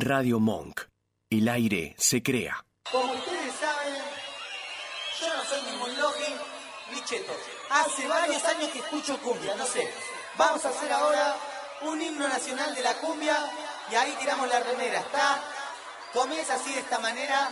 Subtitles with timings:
[0.00, 0.80] Radio Monk.
[1.28, 2.64] El aire se crea.
[2.90, 3.94] Como ustedes saben,
[5.20, 6.34] yo no soy ningún logi
[6.92, 7.32] ni cheto.
[7.68, 9.92] Hace varios años que escucho cumbia, no sé.
[10.36, 11.36] Vamos a hacer ahora
[11.82, 13.36] un himno nacional de la cumbia
[13.90, 15.42] y ahí tiramos la remera, ¿está?
[16.12, 17.50] Comienza así de esta manera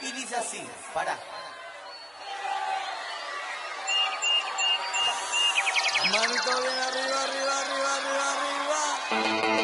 [0.00, 1.18] y dice así, pará.
[6.10, 8.32] Manito bien arriba, arriba, arriba, arriba,
[9.12, 9.57] arriba.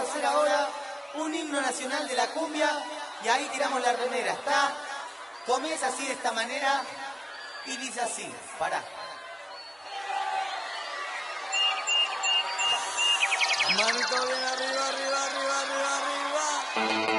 [0.00, 0.68] A hacer ahora
[1.14, 2.70] un himno nacional de la cumbia
[3.22, 4.72] y ahí tiramos la remera, ¿está?
[5.46, 6.82] Comienza así de esta manera
[7.66, 8.82] y dice así, pará.
[13.76, 15.96] Manito bien arriba, arriba, arriba, arriba,
[16.76, 17.09] arriba.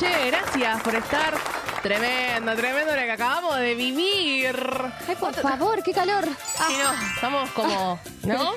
[0.00, 1.34] Che, gracias por estar.
[1.82, 4.54] Tremendo, tremendo lo que acabamos de vivir.
[5.08, 6.24] Ay, por favor, qué calor.
[6.58, 8.52] Ah, Sí, no, estamos como, ¿no?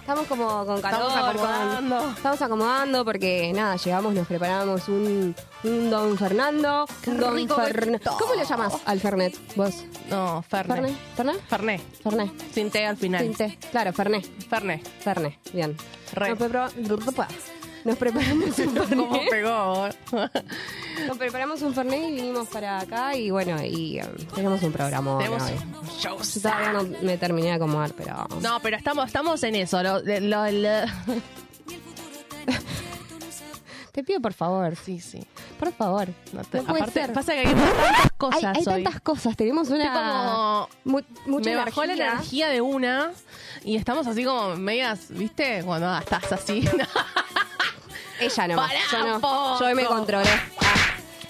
[0.00, 1.08] estamos como con calor.
[1.08, 2.10] Estamos con- acomodando.
[2.10, 5.34] estamos acomodando porque nada, llegamos, nos preparamos un,
[5.64, 6.86] un Don Fernando.
[7.06, 8.12] un Don rico que Fern- está.
[8.12, 9.34] ¿Cómo le llamas al Fernet?
[9.56, 9.74] ¿Vos?
[10.08, 10.76] No, ¿Fernet?
[10.76, 10.96] Fernet.
[11.16, 11.48] ¿Fernet?
[11.48, 12.02] Fernet.
[12.02, 12.52] Fernet.
[12.54, 13.22] Sin T al final.
[13.22, 13.58] Tinte.
[13.72, 14.24] Claro, Fernet.
[14.48, 14.86] Fernet.
[15.02, 15.34] Fernet.
[15.52, 15.76] Bien.
[16.12, 16.36] Re.
[16.36, 16.70] Prepara-
[17.86, 19.30] nos preparamos un ¿Cómo Fernet.
[19.30, 19.88] pegó?
[21.06, 25.18] Nos preparamos un Fernet y vinimos para acá y bueno, y eh, tenemos un programa.
[25.18, 25.42] Tenemos.
[26.02, 28.26] Yo todavía no me terminé de acomodar, pero...
[28.42, 29.82] No, pero estamos, estamos en eso.
[29.82, 30.86] Lo, lo- lo-
[33.92, 35.26] Te pido por favor, Sí, sí.
[35.58, 36.08] por favor.
[36.34, 37.12] No te- No puede aparte, ser.
[37.14, 39.92] pasa que hay tantas cosas Hay, tantas cosas, tenemos una...
[39.92, 42.12] Como- mu- mucha me bajó la energía.
[42.12, 43.12] energía de una
[43.64, 45.62] y estamos así como medias, ¿viste?
[45.64, 46.68] Cuando ah, estás así.
[48.20, 49.60] Ella no, yo no.
[49.60, 50.28] Yo me controlé.
[50.60, 50.74] Ah.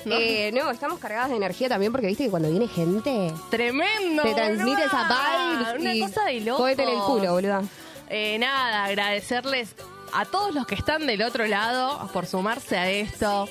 [0.05, 0.15] No.
[0.17, 4.23] Eh, no, estamos cargadas de energía también porque viste que cuando viene gente Tremendo.
[4.23, 5.73] te transmite esa boluda.
[5.73, 5.81] vibe.
[5.81, 6.69] Una y cosa de loco.
[6.69, 7.63] En el culo, boluda.
[8.09, 9.75] Eh, nada, agradecerles
[10.13, 13.49] a todos los que están del otro lado por sumarse a esto.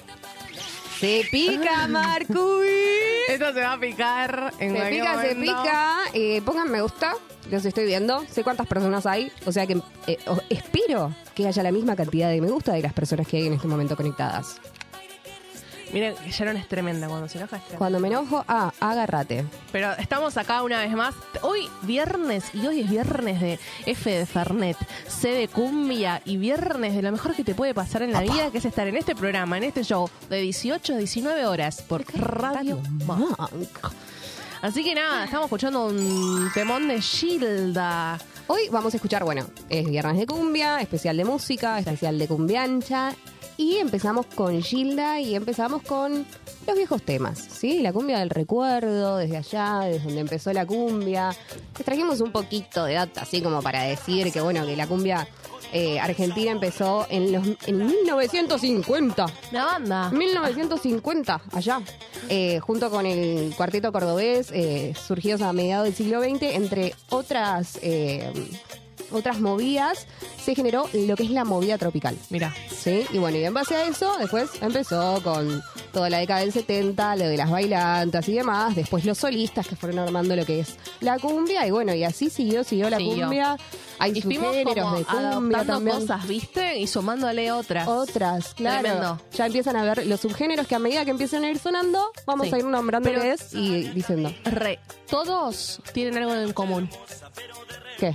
[0.99, 2.69] Se pica, Marcuy.
[3.27, 5.97] Esto se va a picar en Se cualquier pica, se pica.
[6.13, 7.15] Eh, pongan me gusta,
[7.51, 8.23] los estoy viendo.
[8.29, 9.31] Sé cuántas personas hay.
[9.45, 10.17] O sea que eh,
[10.49, 13.53] espero que haya la misma cantidad de me gusta de las personas que hay en
[13.53, 14.59] este momento conectadas.
[15.93, 17.57] Miren, Sharon es tremenda cuando se enoja.
[17.57, 17.77] es tremenda.
[17.77, 19.45] Cuando me enojo, ah, agárrate.
[19.71, 21.15] Pero estamos acá una vez más.
[21.41, 24.77] Hoy viernes, y hoy es viernes de F de Fernet,
[25.07, 28.51] C de Cumbia y viernes de lo mejor que te puede pasar en la vida,
[28.51, 32.03] que es estar en este programa, en este show, de 18 a 19 horas por
[32.13, 33.37] Radio Monk.
[34.65, 38.17] Así que nada, estamos escuchando un temón de Gilda.
[38.47, 43.13] Hoy vamos a escuchar, bueno, es viernes de cumbia, especial de música, especial de cumbiancha.
[43.57, 46.25] Y empezamos con Gilda y empezamos con
[46.65, 47.83] los viejos temas, ¿sí?
[47.83, 51.29] La cumbia del recuerdo, desde allá, desde donde empezó la cumbia.
[51.77, 55.27] Les trajimos un poquito de data, así como para decir que, bueno, que la cumbia
[55.73, 59.25] eh, argentina empezó en, los, en 1950.
[59.51, 60.09] La banda.
[60.11, 61.81] 1950, allá,
[62.29, 67.79] eh, junto con el cuarteto cordobés, eh, surgidos a mediados del siglo XX, entre otras,
[67.81, 68.31] eh,
[69.11, 70.07] otras movidas,
[70.43, 72.17] se generó lo que es la movida tropical.
[72.29, 73.05] Mira, ¿Sí?
[73.11, 77.15] Y bueno, y en base a eso, después empezó con toda la década del 70,
[77.15, 80.75] lo de las bailantas y demás, después los solistas que fueron armando lo que es
[80.99, 83.21] la cumbia, y bueno, y así siguió, siguió la Siguió.
[83.25, 83.57] cumbia.
[83.97, 85.99] Hay y subgéneros de cumbia también.
[86.01, 86.77] cosas, ¿viste?
[86.79, 87.87] Y sumándole otras.
[87.87, 88.81] Otras, claro.
[88.81, 89.21] Tremendo.
[89.33, 92.47] Ya empiezan a ver los subgéneros que a medida que empiezan a ir sonando, vamos
[92.49, 92.55] Sí.
[92.55, 93.09] a ir nombrando
[93.53, 94.33] y diciendo.
[94.43, 96.89] Re, todos tienen algo en común.
[97.97, 98.13] ¿Qué?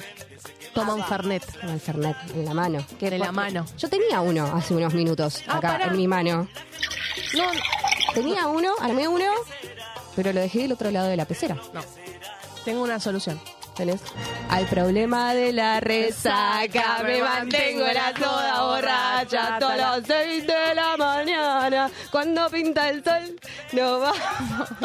[0.74, 1.60] Toman Fernet.
[1.60, 2.84] Con el Fernet en la mano.
[2.98, 3.64] ¿Qué En la mano.
[3.78, 5.84] Yo tenía uno hace unos minutos Ah, acá pará.
[5.86, 6.48] en mi mano.
[7.36, 7.44] No,
[8.14, 9.26] Tenía uno, armé uno,
[10.16, 11.56] pero lo dejé del otro lado de la pecera.
[11.72, 11.80] no.
[12.64, 13.40] Tengo una solución.
[13.76, 14.00] ¿Tenés?
[14.50, 20.96] Al problema de la resaca me mantengo la toda borracha todos los seis de la
[20.98, 21.90] mañana.
[22.10, 23.38] Cuando pinta el sol,
[23.72, 24.12] no va.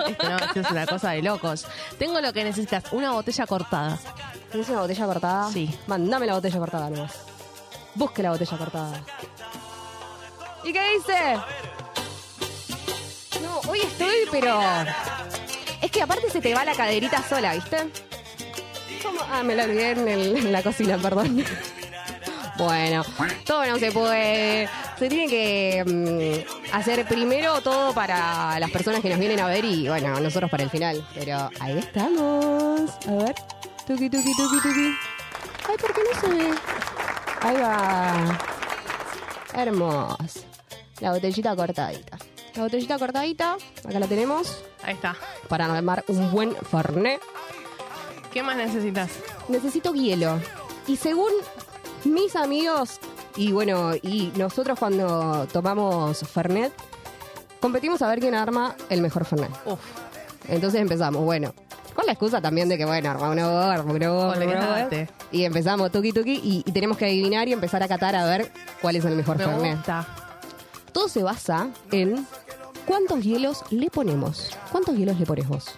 [0.07, 1.65] Esto, no, esto es una cosa de locos.
[1.97, 3.97] Tengo lo que necesitas, una botella cortada.
[4.51, 5.51] ¿Tienes una botella cortada?
[5.51, 5.77] Sí.
[5.87, 7.11] Mándame la botella cortada nomás.
[7.95, 9.01] Busque la botella cortada.
[10.63, 11.37] ¿Y qué dice?
[13.43, 14.59] No, hoy estoy, pero.
[15.81, 17.77] Es que aparte se te va la caderita sola, ¿viste?
[19.03, 19.19] ¿Cómo?
[19.31, 21.43] Ah, me la olvidé en, el- en la cocina, perdón.
[22.57, 23.03] Bueno,
[23.45, 24.69] todo no se puede.
[24.97, 29.65] Se tiene que mm, hacer primero todo para las personas que nos vienen a ver
[29.65, 31.05] y, bueno, nosotros para el final.
[31.13, 32.89] Pero ahí estamos.
[33.09, 33.35] A ver.
[33.87, 34.87] Tuki, tuki, tuki, tuki.
[35.69, 36.53] Ay, ¿por qué no se ve?
[37.41, 38.39] Ahí va.
[39.53, 40.17] Hermoso.
[41.01, 42.17] La botellita cortadita.
[42.55, 45.15] La botellita cortadita, acá la tenemos, Ahí está.
[45.49, 47.21] para armar un buen Fernet.
[48.33, 49.11] ¿Qué más necesitas?
[49.49, 50.39] Necesito hielo.
[50.87, 51.31] Y según
[52.05, 52.99] mis amigos,
[53.35, 56.73] y bueno, y nosotros cuando tomamos Fernet,
[57.59, 59.51] competimos a ver quién arma el mejor Fernet.
[59.65, 59.79] Uf,
[60.47, 61.53] Entonces empezamos, bueno,
[61.95, 63.93] con la excusa también de que, bueno, arma voz, arma.
[63.93, 65.09] Olvídate.
[65.31, 68.51] Y empezamos tuki tuki y, y tenemos que adivinar y empezar a catar a ver
[68.81, 69.77] cuál es el mejor me Fernet.
[69.77, 70.05] gusta.
[70.91, 72.27] Todo se basa en
[72.85, 74.55] cuántos hielos le ponemos.
[74.71, 75.75] ¿Cuántos hielos le pones vos?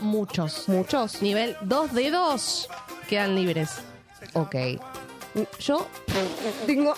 [0.00, 0.68] Muchos.
[0.68, 1.22] Muchos.
[1.22, 2.68] Nivel dos dedos
[3.08, 3.70] quedan libres.
[4.34, 4.54] Ok.
[5.60, 5.86] Yo
[6.66, 6.94] tengo.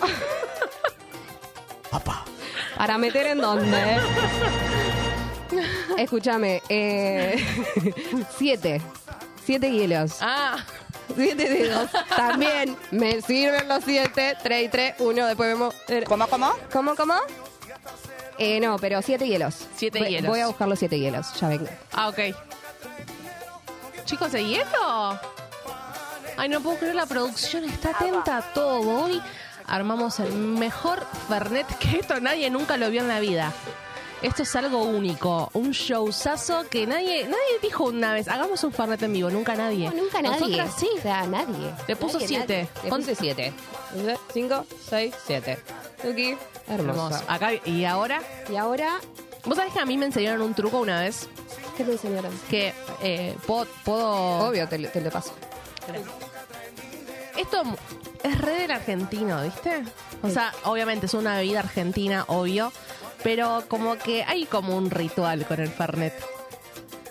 [2.77, 3.99] Para meter en dónde.
[5.97, 6.61] Escúchame.
[6.69, 7.43] eh,
[8.37, 8.81] siete.
[9.45, 10.17] Siete hielos.
[10.21, 10.63] Ah,
[11.15, 11.89] siete dedos.
[12.15, 14.35] También me sirven los siete.
[14.43, 15.25] Tres y tres, uno.
[15.25, 15.73] Después vemos.
[16.07, 16.51] ¿Cómo, cómo?
[16.71, 17.15] ¿Cómo, cómo?
[18.37, 19.67] Eh, no, pero siete hielos.
[19.75, 20.29] Siete Voy- hielos.
[20.29, 21.33] Voy a buscar los siete hielos.
[21.39, 21.67] Ya vengo.
[21.93, 22.19] Ah, ok.
[24.05, 25.19] Chicos, ¿de hielo?
[26.37, 29.03] Ay, no puedo creer, la producción está atenta a todo.
[29.03, 29.21] Hoy
[29.67, 33.51] armamos el mejor Fernet que esto nadie nunca lo vio en la vida.
[34.21, 39.01] Esto es algo único, un showzazo que nadie nadie dijo una vez, hagamos un Fernet
[39.01, 39.89] en vivo, nunca nadie.
[39.89, 40.39] No, nunca nadie.
[40.39, 40.89] Nosotras sí.
[40.97, 41.73] O sea, nadie.
[41.87, 42.57] Le puso Nadie, siete.
[42.63, 42.83] nadie.
[42.83, 43.53] Le Con- puse siete.
[44.31, 45.57] Cinco, seis, siete.
[46.03, 46.37] Tuki.
[46.67, 47.07] Hermoso.
[47.15, 47.23] Hermoso.
[47.27, 48.99] Acá, y ahora, Y ahora,
[49.45, 51.27] vos sabés que a mí me enseñaron un truco una vez
[51.75, 52.31] ¿qué te enseñaron?
[52.49, 54.05] que eh, puedo, puedo
[54.49, 55.33] Obvio, te, lo- te lo paso.
[57.37, 57.63] Esto
[58.23, 59.83] es re del argentino, ¿viste?
[60.21, 62.71] O sea, obviamente es una bebida argentina, obvio,
[63.23, 66.13] pero como que hay como un ritual con el Fernet.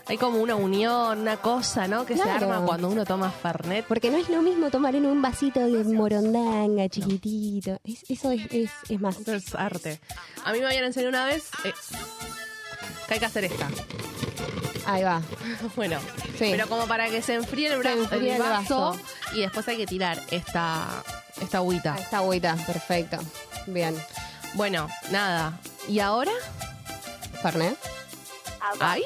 [0.06, 2.04] Hay como una unión, una cosa, ¿no?
[2.04, 3.84] Que se arma cuando uno toma Fernet.
[3.86, 7.78] Porque no es lo mismo tomar en un vasito de morondanga chiquitito.
[7.84, 9.18] Es- eso es, es, es más.
[9.18, 10.00] Esto es arte.
[10.44, 11.72] A mí me habían enseñado una vez eh,
[13.06, 13.68] que hay que hacer esta.
[14.86, 15.22] Ahí va.
[15.76, 16.00] Bueno,
[16.38, 16.48] Sí.
[16.50, 18.98] pero como para que se enfríe el, bra- enfríe el el vaso,
[19.34, 20.88] y después hay que tirar esta,
[21.40, 21.96] esta agüita.
[21.96, 22.56] Está agüita.
[22.66, 23.18] Perfecto.
[23.66, 23.94] Bien.
[24.54, 25.56] Bueno, nada.
[25.90, 26.30] ¿Y ahora?
[27.42, 27.76] Fernet.
[28.78, 29.02] ¿Hay?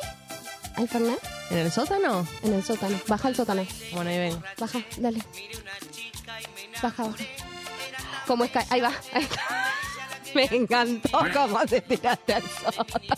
[0.77, 1.19] ¿Hay Fernet?
[1.51, 2.27] ¿En el sótano?
[2.43, 3.01] En el sótano.
[3.09, 3.67] Baja el sótano.
[3.93, 4.45] Bueno, ahí ven.
[4.59, 5.23] Baja, dale.
[6.83, 7.25] Baja, baja.
[8.27, 8.61] ¿Cómo es que?
[8.69, 8.93] Ahí va.
[9.15, 9.43] Ahí está.
[10.35, 13.15] Me encantó cómo te tiraste al sótano.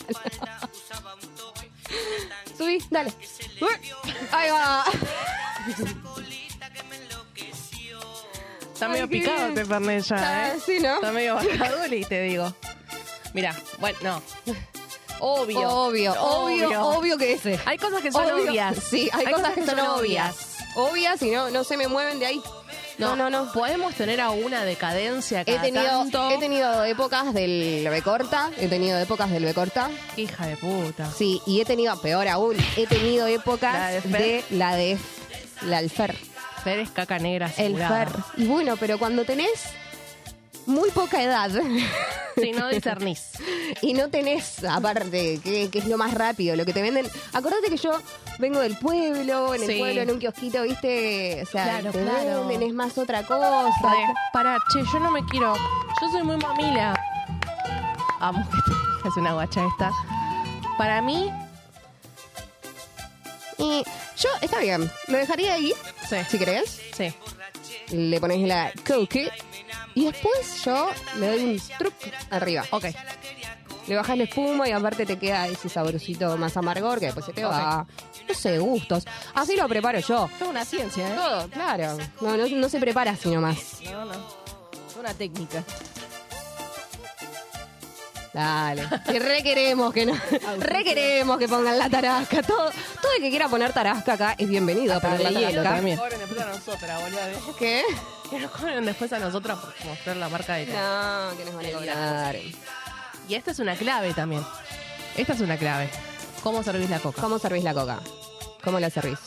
[2.56, 3.12] Subí, dale.
[4.30, 4.84] Ahí va.
[8.74, 10.60] Está medio picado este Fernet ya, Está- ¿eh?
[10.64, 10.94] sí, ¿no?
[10.96, 12.54] Está medio bajaduli, te digo.
[13.36, 14.22] Mira, bueno, no.
[15.20, 15.68] Obvio.
[15.68, 17.60] Obvio, obvio, obvio que ese.
[17.66, 18.50] Hay cosas que son Obvio.
[18.50, 18.76] obvias.
[18.82, 20.34] Sí, hay, cosas, que, son obvias.
[20.74, 22.42] Obvias y no, no se me mueven de ahí.
[22.96, 23.52] No, no, no.
[23.52, 26.30] Podemos tener alguna decadencia He cada tenido, tanto.
[26.30, 29.90] he tenido épocas del B corta, he tenido épocas del B corta.
[30.16, 31.10] Hija de puta.
[31.12, 34.44] Sí, y he tenido, peor aún, he tenido épocas ¿La de Fer?
[34.50, 34.98] la de
[35.60, 36.16] la del Fer.
[36.64, 38.06] Fer es caca negra El asegurada.
[38.06, 38.22] Fer.
[38.38, 39.62] Y bueno, pero cuando tenés
[40.66, 41.50] muy poca edad
[42.36, 43.30] Si no discernís.
[43.80, 47.08] y no tenés, aparte, que, que es lo más rápido, lo que te venden.
[47.32, 47.92] Acordate que yo
[48.38, 49.78] vengo del pueblo, en el Sí.
[49.78, 51.40] pueblo, en un kiosquito, ¿viste?
[51.42, 52.46] O sea, Claro, te claro.
[52.46, 53.70] venden, es más otra cosa.
[53.90, 53.96] Re.
[54.34, 55.54] Para, che, yo no me quiero.
[56.02, 56.94] Yo soy muy mamila.
[58.20, 59.90] Amo que te digas una guacha esta.
[60.76, 61.30] Para mí,
[63.58, 63.82] Y
[64.18, 65.72] yo, está bien, lo dejaría ahí,
[66.08, 66.16] sí.
[66.28, 66.78] si querés.
[66.94, 67.14] Sí.
[67.88, 69.30] Le pones la coque
[69.96, 71.94] y después yo le doy un truc
[72.30, 72.64] arriba.
[72.70, 72.84] Ok.
[73.88, 77.32] Le bajas la espuma y aparte te queda ese saborcito más amargor que después se
[77.32, 77.86] te va.
[78.28, 79.04] No sé, gustos.
[79.34, 80.28] Así lo preparo yo.
[80.38, 81.16] Es una ciencia, ¿eh?
[81.16, 81.96] Todo, claro.
[82.20, 83.80] No, no, no se prepara así nomás.
[83.84, 84.12] No, no.
[84.12, 85.64] Es una técnica.
[88.34, 88.86] Dale.
[89.06, 90.12] Que re queremos que no.
[90.58, 92.42] Re queremos que pongan la tarasca.
[92.42, 95.80] Todo, todo el que quiera poner tarasca acá es bienvenido a poner la tarasca.
[97.00, 97.56] Boludo.
[97.58, 97.82] ¿Qué?
[98.30, 101.66] Que nos cobren después a nosotras por mostrar la marca de No, que nos van
[101.66, 102.36] a cobrar.
[103.28, 104.44] Y esta es una clave también.
[105.16, 105.90] Esta es una clave.
[106.42, 107.20] ¿Cómo servís la coca?
[107.20, 108.00] ¿Cómo servís la coca?
[108.62, 109.18] ¿Cómo la servís?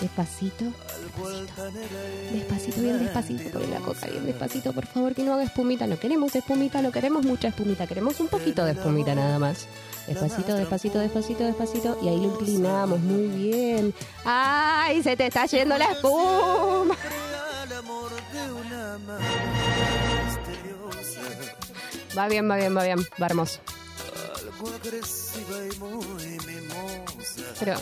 [0.00, 0.64] Despacito.
[2.32, 2.80] Despacito.
[2.80, 3.50] Bien despacito.
[3.50, 5.86] Poné la coca bien despacito, por favor, que no haga espumita.
[5.86, 7.86] No queremos espumita, no queremos mucha espumita.
[7.86, 9.66] Queremos un poquito de espumita nada más.
[10.06, 11.98] Despacito, despacito, despacito, despacito.
[12.02, 13.94] Y ahí lo inclinamos muy bien.
[14.24, 15.02] ¡Ay!
[15.02, 16.96] Se te está yendo la espuma.
[22.16, 22.98] Va bien, va bien, va bien.
[23.20, 23.60] Va hermoso.
[27.58, 27.74] Pero,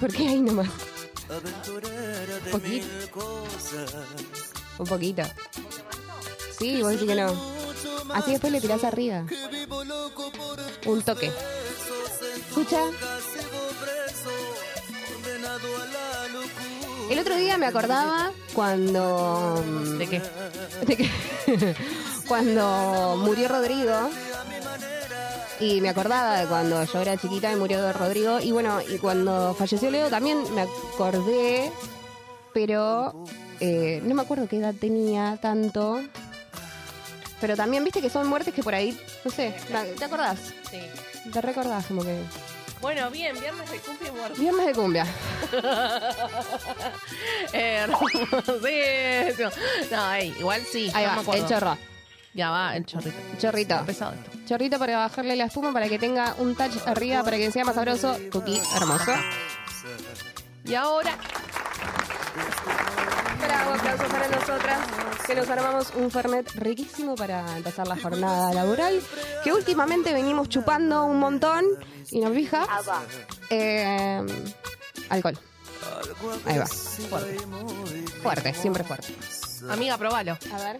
[0.00, 0.68] ¿por qué ahí nomás?
[1.28, 2.86] Un poquito.
[4.78, 5.22] Un poquito.
[6.58, 7.34] Sí, vos decís que no.
[8.12, 9.24] Así después le tirás arriba.
[10.86, 11.32] Un toque.
[12.48, 12.80] Escucha.
[17.10, 19.62] El otro día me acordaba cuando.
[19.98, 20.22] ¿De qué?
[20.86, 21.10] de que
[22.28, 24.10] cuando murió Rodrigo
[25.60, 29.54] y me acordaba de cuando yo era chiquita y murió Rodrigo y bueno y cuando
[29.54, 31.70] falleció Leo también me acordé
[32.52, 33.24] pero
[33.60, 36.00] eh, no me acuerdo qué edad tenía tanto
[37.40, 39.54] pero también viste que son muertes que por ahí no sé
[39.98, 40.38] ¿te acordás?
[40.70, 40.80] Sí.
[41.32, 42.16] te recordás como que
[42.80, 44.40] Bueno, bien, viernes de cumbia y muerte.
[44.40, 45.06] viernes de cumbia
[47.52, 49.50] Hermosísimo.
[49.90, 50.90] No, ey, igual sí.
[50.94, 51.42] ahí no va me acuerdo.
[51.42, 51.78] el chorro
[52.34, 53.16] Ya va el chorrito.
[53.38, 53.84] Chorrito.
[53.86, 54.30] Pesado esto.
[54.46, 57.76] Chorrito para bajarle la espuma para que tenga un touch arriba para que sea más
[57.76, 58.16] sabroso.
[58.30, 59.12] Tuki, hermoso.
[60.64, 61.16] Y ahora,
[63.40, 64.78] Bravo, aplauso para nosotras,
[65.26, 69.00] que nos armamos un Fernet riquísimo para empezar la jornada laboral,
[69.42, 71.64] que últimamente venimos chupando un montón
[72.10, 72.66] y nos fija.
[73.50, 74.24] Eh,
[75.10, 75.38] alcohol.
[76.46, 76.66] Ahí va.
[76.66, 77.38] Fuerte.
[78.22, 79.14] Fuerte, siempre fuerte.
[79.68, 80.38] amiga, probalo.
[80.52, 80.78] A ver.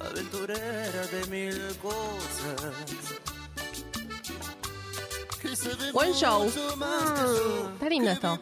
[0.00, 2.72] Aventurera de mil cosas.
[5.92, 6.44] Buen show.
[6.44, 8.38] Está lindo esto.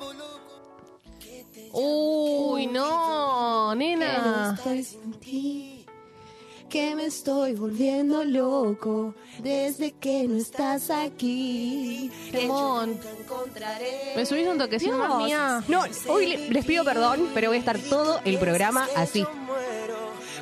[1.72, 4.54] Uy, no, nena.
[4.58, 5.86] Estoy sin ti,
[6.68, 12.10] que me estoy volviendo loco desde que no estás aquí.
[12.32, 14.12] Encontraré.
[14.16, 15.16] Me subís un toquecito Dios.
[15.24, 15.62] mía.
[15.68, 19.24] No, hoy le- les pido perdón, pero voy a estar todo el programa así.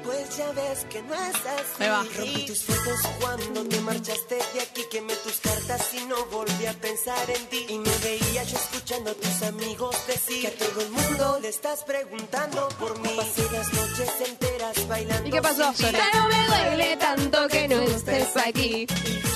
[0.09, 1.83] Pues ya ves que no es así.
[1.83, 2.03] Ahí va.
[2.17, 4.83] Rompí tus fotos cuando te marchaste de aquí.
[4.91, 7.67] Quemé tus cartas y no volví a pensar en ti.
[7.69, 11.49] Y me veía yo escuchando a tus amigos decir que a todo el mundo le
[11.49, 13.11] estás preguntando por mí.
[13.19, 15.29] Pasé las noches enteras bailando.
[15.29, 15.73] ¿Y qué pasó?
[15.75, 15.85] ti.
[15.93, 18.87] Ya no me duele tanto que no estés aquí.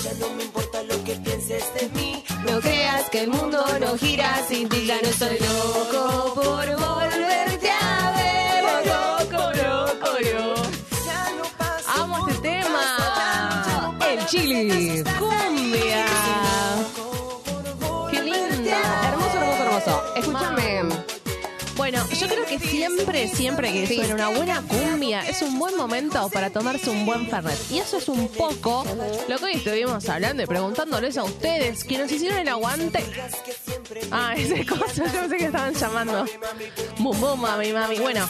[0.04, 2.24] Ya no me importa lo que pienses de mí.
[2.48, 4.86] No creas que el mundo no gira sin ti.
[4.86, 7.81] Ya no estoy loco por volverte a
[14.32, 15.04] chili.
[15.18, 16.06] Cumbia.
[18.10, 18.80] Qué linda.
[19.08, 20.14] Hermoso, hermoso, hermoso.
[20.16, 20.72] Escúchame.
[21.76, 26.30] Bueno, yo creo que siempre, siempre que suena una buena cumbia es un buen momento
[26.30, 27.58] para tomarse un buen fernet.
[27.70, 28.84] Y eso es un poco
[29.28, 33.04] lo que hoy estuvimos hablando y preguntándoles a ustedes que nos hicieron el aguante.
[34.10, 36.24] Ah, ese cosa, yo pensé que estaban llamando.
[36.98, 37.98] Bum, bum, mami, mami.
[37.98, 38.26] Bueno,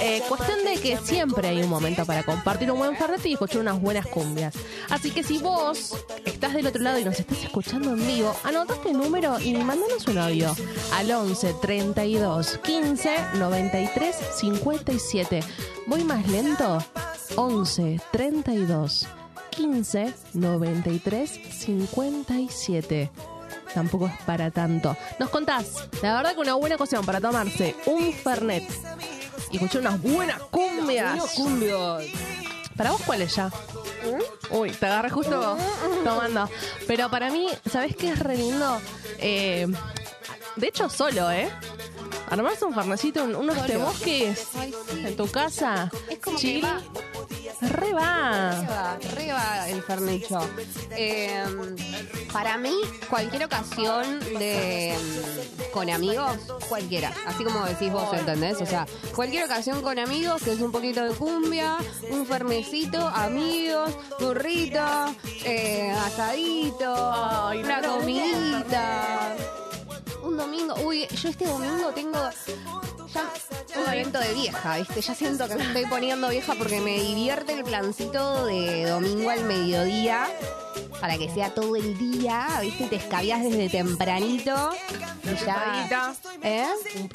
[0.00, 3.60] eh, cuestión de que siempre hay un momento para compartir un buen fernet y escuchar
[3.60, 4.54] unas buenas cumbias.
[4.90, 8.90] Así que si vos estás del otro lado y nos estás escuchando en vivo, anotate
[8.90, 10.54] el número y mándanos un audio
[10.92, 15.40] al 11 32 15 93 57.
[15.86, 16.78] ¿Voy más lento?
[17.36, 19.06] 11 32
[19.50, 23.10] 15 93 57.
[23.74, 24.96] Tampoco es para tanto.
[25.18, 28.64] Nos contás, la verdad que una buena ocasión para tomarse un Fernet
[29.50, 31.36] y escuchar unas buenas cumbias.
[32.76, 33.50] ¿Para vos cuál es ya?
[34.50, 35.56] Uy, te agarré justo
[36.04, 36.48] tomando.
[36.86, 38.80] Pero para mí, ¿sabés qué es re lindo?
[39.18, 39.66] Eh,
[40.56, 41.50] de hecho, solo, ¿eh?
[42.34, 44.48] Armarse un farnecito, un- unos de bosques
[45.04, 45.88] en tu casa.
[46.10, 46.64] Es como que chill.
[46.64, 46.80] va.
[47.60, 48.50] Re va.
[48.94, 50.40] Arriba el fernicho.
[50.90, 51.44] Eh,
[52.32, 52.74] para mí,
[53.08, 54.94] cualquier ocasión de
[55.72, 56.36] con amigos,
[56.68, 57.12] cualquiera.
[57.26, 58.60] Así como decís vos, ¿entendés?
[58.60, 61.76] O sea, cualquier ocasión con amigos, que es un poquito de cumbia,
[62.10, 64.84] un fermecito, amigos, burrito,
[65.44, 67.12] eh, asadito,
[67.48, 69.36] Ay, una comidita.
[70.24, 72.18] Un domingo, uy, yo este domingo tengo
[73.12, 75.00] ya un evento de vieja, ¿viste?
[75.00, 79.44] Ya siento que me estoy poniendo vieja porque me divierte el plancito de domingo al
[79.44, 80.26] mediodía
[81.00, 82.86] para que sea todo el día, ¿viste?
[82.86, 84.70] Te escabias desde tempranito
[85.24, 86.14] y ya.
[86.42, 86.66] ¿Eh?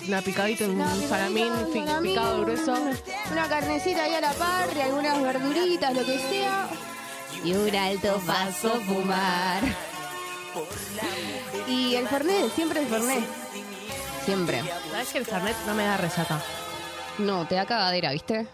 [0.08, 1.52] Una picadita, un Una picadita, un salamín,
[2.04, 2.76] picado grueso.
[3.32, 6.70] Una carnecita ahí a la parrilla, algunas verduritas, lo que sea.
[7.44, 9.64] Y un alto paso fumar.
[11.70, 13.24] Y el Fernet, siempre el Fernet.
[14.26, 14.64] Siempre.
[14.92, 16.40] ¿Sabes que el Fernet no me da resaca?
[17.20, 18.48] No, te da cagadera, ¿viste?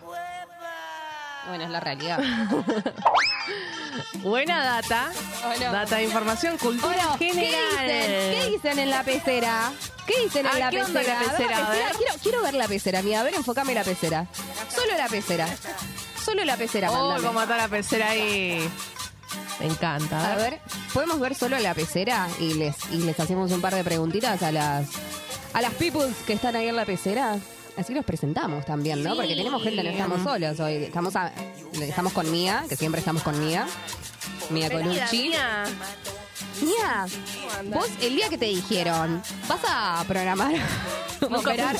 [1.48, 2.20] Bueno, es la realidad.
[4.16, 5.12] Buena data.
[5.46, 5.72] Hola.
[5.72, 7.60] Data de información, cultura Hola, ¿qué general.
[7.82, 8.42] dicen?
[8.42, 9.72] ¿Qué dicen en la pecera?
[10.08, 11.60] ¿Qué dicen en Ah, la ¿qué onda pecera?
[11.60, 11.92] la.
[11.98, 14.26] Quiero, quiero ver la pecera, mira, a ver, enfócame la pecera.
[14.74, 15.48] Solo la pecera.
[16.24, 17.28] Solo la pecera, Oh, mandame.
[17.28, 18.68] cómo está la pecera ahí.
[19.60, 20.34] Me encanta.
[20.34, 20.60] A ver,
[20.94, 22.28] ¿podemos ver solo la pecera?
[22.40, 24.88] Y les, y les hacemos un par de preguntitas a las
[25.54, 27.38] a las peoples que están ahí en la pecera.
[27.78, 29.16] Así los presentamos también, ¿no?
[29.16, 30.76] Porque tenemos gente, no estamos solos hoy.
[30.76, 31.32] Estamos, a-
[31.82, 33.66] estamos con Mía, que siempre estamos con Mía.
[34.50, 35.30] Mía Colucci.
[35.30, 35.64] mía.
[36.62, 37.06] Mía,
[37.66, 40.54] vos el día que te dijeron, vas a programar,
[41.22, 41.76] operar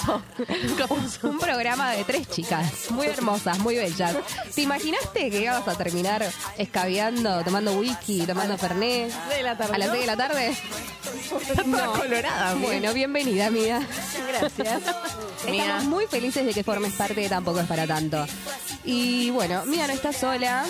[1.24, 4.16] un programa de tres chicas, muy hermosas, muy bellas.
[4.54, 6.26] ¿Te imaginaste que ibas a terminar
[6.58, 9.12] escabeando, tomando whisky, tomando fernet?
[9.30, 9.94] De la tarde, ¿A las ¿no?
[9.94, 10.58] 6 de la tarde?
[11.64, 12.66] Toda colorada, mía.
[12.68, 13.88] Bueno, bienvenida, Mía.
[14.28, 14.82] gracias.
[15.48, 18.26] Estamos muy felices de que formes parte de Tampoco es para tanto.
[18.84, 20.66] Y bueno, Mía no está sola.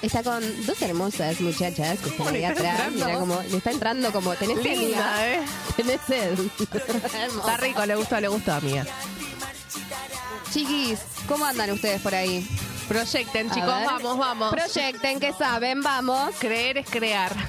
[0.00, 2.92] Está con dos hermosas muchachas que están ¿Cómo le ahí atrás.
[2.92, 4.78] Mira como le está entrando como tenés sed?
[4.78, 5.40] Linda, ¿eh?
[5.76, 6.38] Tenés sed.
[6.60, 8.86] Está rico, le gustó, le gustó a mía.
[10.52, 12.46] Chiquis, ¿cómo andan ustedes por ahí?
[12.88, 14.50] Proyecten, chicos, vamos, vamos.
[14.50, 16.34] Proyecten, que saben, vamos.
[16.38, 17.34] Creer es crear.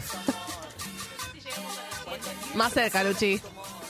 [2.56, 3.40] Más cerca, Luchi.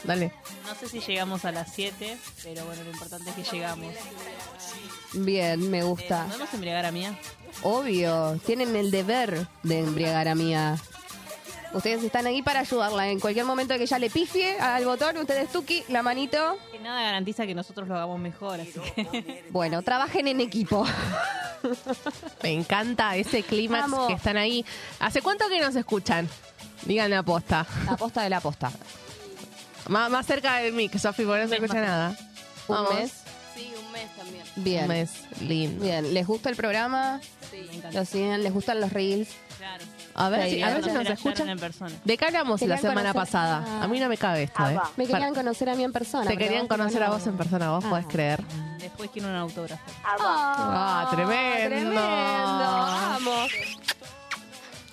[0.04, 0.32] Dale.
[0.70, 3.92] No sé si llegamos a las 7, pero bueno, lo importante es que llegamos.
[5.14, 6.26] Bien, me gusta.
[6.26, 7.18] ¿Podemos embriagar a Mía?
[7.64, 10.76] Obvio, tienen el deber de embriagar a Mía.
[11.72, 13.08] Ustedes están ahí para ayudarla.
[13.08, 16.56] En cualquier momento que ella le pifie al botón, ustedes tuki, la manito.
[16.70, 19.44] Que nada garantiza que nosotros lo hagamos mejor, así que...
[19.50, 20.86] Bueno, trabajen en equipo.
[22.44, 24.06] Me encanta ese clímax Vamos.
[24.06, 24.64] que están ahí.
[25.00, 26.28] ¿Hace cuánto que nos escuchan?
[26.82, 27.66] Díganme aposta.
[27.86, 28.70] La posta de la posta.
[29.88, 32.16] Más, más cerca del mic, Sofi, porque no se escucha nada.
[32.68, 32.94] Un Vamos.
[32.94, 33.12] mes.
[33.54, 34.44] Sí, un mes también.
[34.56, 34.82] Bien.
[34.82, 35.84] Un mes lindo.
[35.84, 37.20] Bien, ¿les gusta el programa?
[37.50, 37.98] Sí, me encanta.
[37.98, 38.42] ¿Lo siguen?
[38.42, 39.28] ¿Les gustan los reels?
[39.58, 39.84] Claro.
[40.14, 41.48] A ver, Sí, si, a ver si nos escuchan.
[41.48, 41.92] en persona.
[42.04, 43.82] ¿De qué hablamos la semana conocer- pasada?
[43.82, 44.78] A mí no me cabe esto, ¿eh?
[44.96, 46.30] Me Para- querían conocer a mí en persona.
[46.30, 48.08] Te querían conocer a vos en persona, vos podés Ah.
[48.10, 48.44] creer.
[48.78, 49.82] Después quiero un autógrafo.
[50.04, 51.66] Ah, tremendo.
[51.66, 52.00] Tremendo.
[52.00, 53.50] Vamos.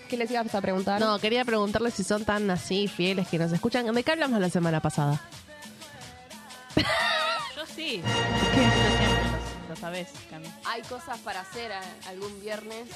[0.08, 1.00] ¿Qué les ibas a preguntar?
[1.02, 3.94] No, quería preguntarles si son tan así fieles que nos escuchan.
[3.94, 5.20] ¿De qué hablamos la semana pasada?
[7.56, 8.02] Yo sí.
[8.02, 10.48] Siempre lo, sabés, Cami.
[10.66, 12.88] Hay cosas para hacer a- algún viernes,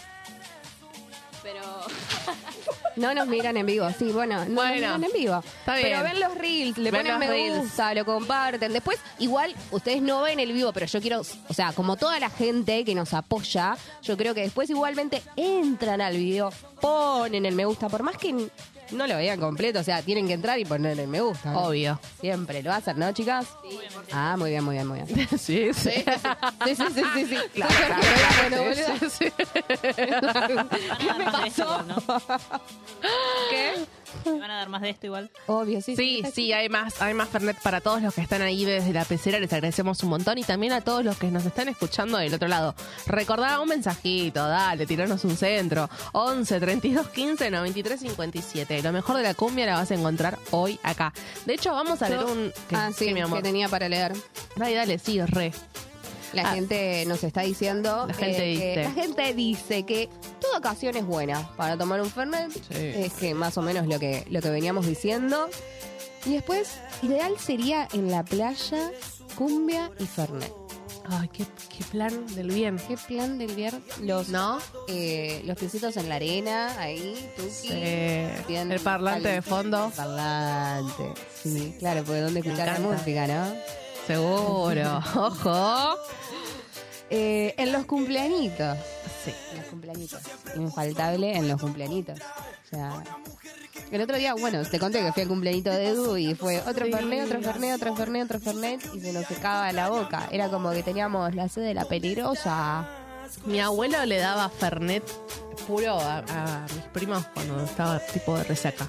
[1.43, 1.61] pero...
[2.95, 5.43] no nos miran en vivo, sí, bueno, no Bueno, nos miran en vivo.
[5.59, 5.89] está bien.
[5.89, 7.57] Pero ven los reels, le Ven ponen los me reels.
[7.63, 8.73] gusta, lo comparten.
[8.73, 12.29] Después, igual, ustedes no ven el vivo, pero yo quiero, o sea, como toda la
[12.29, 17.65] gente que nos apoya, yo creo que después igualmente entran al video, ponen el me
[17.65, 18.49] gusta, por más que
[18.91, 21.51] no lo vean completo, o sea, tienen que entrar y poner el me gusta.
[21.51, 21.61] ¿no?
[21.63, 21.99] Obvio.
[22.19, 23.47] Siempre lo hacen, ¿no, chicas?
[24.11, 25.27] Ah, muy bien, muy bien, muy bien.
[25.37, 25.91] Sí, sí.
[26.65, 27.37] Sí, sí, sí, sí, sí.
[27.53, 29.33] Claro, Claro, claro, sí, sí, sí.
[30.05, 31.95] ¿Van a dar más de esto igual, no?
[33.49, 33.73] ¿Qué?
[34.25, 35.29] ¿Me van a dar más de esto igual?
[35.47, 35.95] Obvio, sí.
[35.95, 39.05] Sí, sí, hay más, hay más Fernet para todos los que están ahí desde la
[39.05, 42.33] pecera, les agradecemos un montón y también a todos los que nos están escuchando del
[42.33, 42.75] otro lado.
[43.07, 45.89] Recordá un mensajito, dale, tiranos un centro.
[46.13, 48.81] 11 32 15 93 57.
[48.83, 51.13] Lo mejor de la cumbia la vas a encontrar hoy acá.
[51.45, 52.51] De hecho, vamos a leer un.
[52.69, 53.37] ¿qué- ah, sí, qué, mi amor?
[53.39, 54.13] que tenía para leer.
[54.55, 55.51] Dale, dale, sí, re.
[56.33, 56.53] La Ah.
[56.55, 58.05] gente nos está diciendo.
[58.07, 58.75] La gente que- dice.
[58.83, 62.51] La gente dice que toda ocasión es buena para tomar un Fernet.
[62.51, 62.61] Sí.
[62.77, 65.49] Es que más o menos lo que, lo que veníamos diciendo.
[66.25, 66.69] Y después,
[67.01, 68.91] ideal sería en la playa,
[69.35, 70.53] cumbia y Fernet.
[71.09, 72.77] Ay, qué, qué plan del bien.
[72.87, 73.81] ¿Qué plan del viernes?
[74.01, 74.59] Los, ¿No?
[74.87, 77.69] eh, los piecitos en la arena, ahí, tuki.
[77.71, 79.91] Eh, bien el parlante de fondo.
[79.97, 81.11] Parlante.
[81.43, 83.45] Sí, claro, porque dónde escuchar la música, ¿no?
[84.15, 84.97] Seguro.
[85.15, 85.95] Ojo.
[87.09, 88.77] Eh, en los cumpleañitos.
[89.23, 89.33] Sí.
[89.51, 90.21] En los cumpleañitos.
[90.55, 92.19] Infaltable en los cumpleañitos.
[92.19, 93.03] O sea.
[93.91, 96.85] El otro día, bueno, te conté que fui al cumpleañito de Edu y fue otro
[96.85, 96.91] Sí.
[96.93, 100.29] fernet, otro fernet, otro fernet, otro fernet y se nos secaba la boca.
[100.31, 102.87] Era como que teníamos la sed de la peligrosa.
[103.45, 105.03] Mi abuelo le daba Fernet
[105.67, 108.87] puro a, a mis primos cuando estaba tipo de resaca.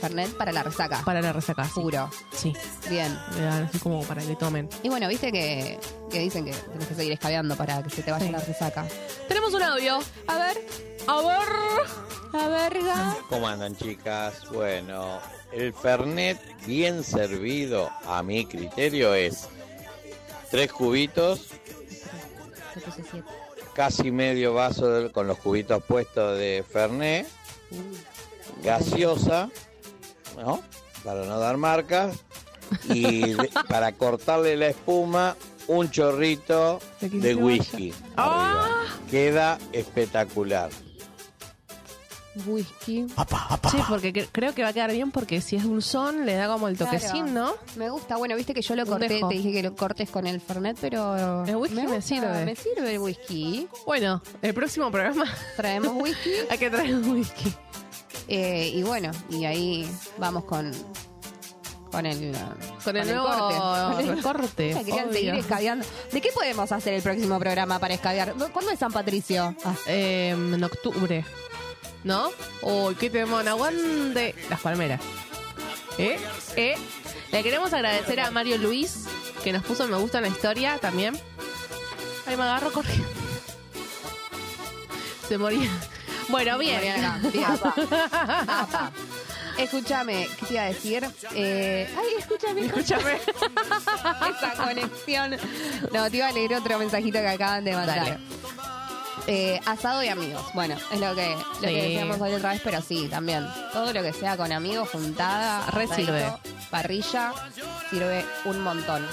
[0.00, 1.02] Fernet para la resaca.
[1.04, 1.80] Para la resaca, sí.
[1.80, 2.10] Puro.
[2.34, 2.52] Sí,
[2.88, 3.18] Bien.
[3.36, 4.68] le dan así como para que tomen.
[4.82, 5.78] Y bueno, viste que,
[6.10, 8.32] que dicen que tienes que seguir escabeando para que se te vaya Sí.
[8.32, 8.86] la resaca.
[9.28, 9.98] Tenemos un audio.
[10.26, 10.66] A ver,
[11.06, 12.42] A ver.
[12.42, 13.16] a verga.
[13.28, 14.34] ¿Cómo andan chicas?
[14.52, 15.18] Bueno,
[15.52, 19.48] el Fernet bien servido, a mi criterio, es
[20.50, 21.46] tres cubitos,
[22.74, 23.26] Yo puse siete.
[23.74, 27.26] casi medio vaso de- con los cubitos puestos de Fernet,
[28.62, 29.48] gaseosa,
[30.36, 30.60] ¿no?
[31.04, 32.16] Para no dar marcas,
[32.88, 35.36] y de- para cortarle la espuma,
[35.68, 37.92] un chorrito De whisky.
[38.16, 38.68] arriba.
[39.10, 40.70] Queda espectacular.
[42.46, 43.06] Whisky.
[43.70, 46.46] Sí, porque cre- creo que va a quedar bien porque si es dulzón le da
[46.46, 46.92] como el Claro.
[46.92, 47.52] toquecín, ¿no?
[47.74, 49.28] Me gusta, bueno, viste que yo lo Un corté, dejo.
[49.28, 51.44] te dije que lo cortes con el Fernet, pero...
[51.44, 52.44] El whisky me gusta, sirve.
[52.44, 53.66] Me sirve el whisky.
[53.86, 55.24] Bueno, el próximo programa
[55.56, 56.30] Traemos whisky.
[56.50, 57.52] hay que traer un whisky.
[58.26, 60.72] Eh, y bueno, y ahí vamos con...
[61.90, 62.36] Con el,
[62.84, 64.22] Con el nuevo corte.
[64.22, 65.12] corte, Ya querían obvio.
[65.14, 65.86] seguir escabeando.
[66.12, 68.34] ¿De qué podemos hacer el próximo programa para escabear?
[68.52, 69.56] ¿Cuándo es San Patricio?
[69.64, 71.24] Ah, Eh, en octubre.
[72.04, 72.28] ¿No?
[72.60, 73.46] Uy, ¿qué tenemos?
[73.46, 74.34] Aguante.
[74.50, 75.00] Las palmeras.
[75.96, 76.18] ¿Eh?
[76.56, 76.74] ¿Eh?
[77.32, 79.04] Le queremos agradecer a Mario Luis,
[79.42, 81.18] que nos puso me gusta en la historia también.
[82.26, 83.08] Ay, me agarro corriendo.
[85.28, 85.70] Se moría.
[86.28, 86.76] Bueno, bien.
[86.76, 87.28] Morían acá.
[87.32, 87.44] Bien.
[87.44, 88.92] Apa.
[89.58, 91.04] Escúchame, ¿qué te iba a decir?
[91.34, 92.66] Eh, ay, escúchame.
[92.66, 93.14] Escúchame.
[93.14, 95.36] Esa conexión.
[95.92, 98.18] No, te iba a leer otro mensajito que acaban de mandar.
[99.26, 100.42] Eh, asado y amigos.
[100.54, 103.46] Bueno, es lo que, lo que decíamos hoy otra vez, pero sí, también.
[103.72, 106.32] Todo lo que sea con amigos, juntada, Re asadito, sirve.
[106.70, 107.32] Parrilla,
[107.90, 109.04] sirve un montón.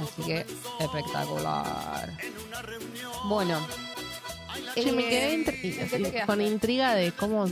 [0.00, 0.46] Así que
[0.78, 2.10] espectacular.
[3.24, 3.83] Bueno.
[4.76, 5.44] Me eh,
[5.90, 7.46] quedé con intriga de cómo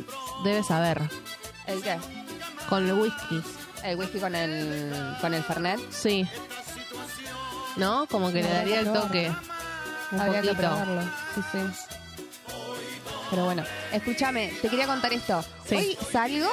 [0.44, 1.00] debe saber
[1.66, 1.96] ¿El qué?
[2.68, 3.42] con el whisky.
[3.85, 5.80] El whisky con el, con el Fernet.
[5.90, 6.26] Sí.
[7.76, 8.06] ¿No?
[8.06, 9.32] Como que le daría que el toque.
[10.12, 10.68] Un Habría que poquito.
[10.68, 11.02] probarlo.
[11.35, 11.58] Sí, sí.
[13.30, 15.42] Pero bueno, escúchame, te quería contar esto.
[15.66, 15.74] Sí.
[15.76, 16.50] Hoy salgo,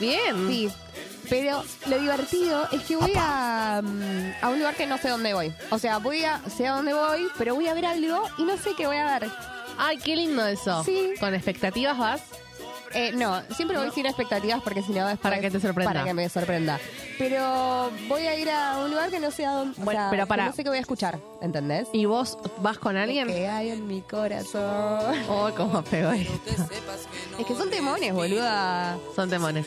[0.00, 0.48] Bien.
[0.48, 0.68] sí,
[1.30, 5.34] pero lo divertido es que voy a, mm, a un lugar que no sé dónde
[5.34, 5.52] voy.
[5.70, 8.56] O sea, voy a, sé a dónde voy, pero voy a ver algo y no
[8.56, 9.30] sé qué voy a ver.
[9.78, 10.82] Ay, qué lindo eso.
[10.84, 11.14] Sí.
[11.20, 12.22] Con expectativas vas.
[12.92, 15.92] Eh, no, siempre voy sin expectativas porque si no es Para que te sorprenda.
[15.92, 16.78] Para que me sorprenda.
[17.18, 19.80] Pero voy a ir a un lugar que no sé a dónde.
[19.80, 21.88] o Bueno, sea, pero que para- no sé qué voy a escuchar, ¿entendés?
[21.92, 23.26] ¿Y vos vas con alguien?
[23.28, 25.16] Que hay en mi corazón.
[25.28, 26.32] Oh, cómo pegó esto.
[27.38, 28.96] Es que son temones, boluda.
[29.14, 29.66] Son temones.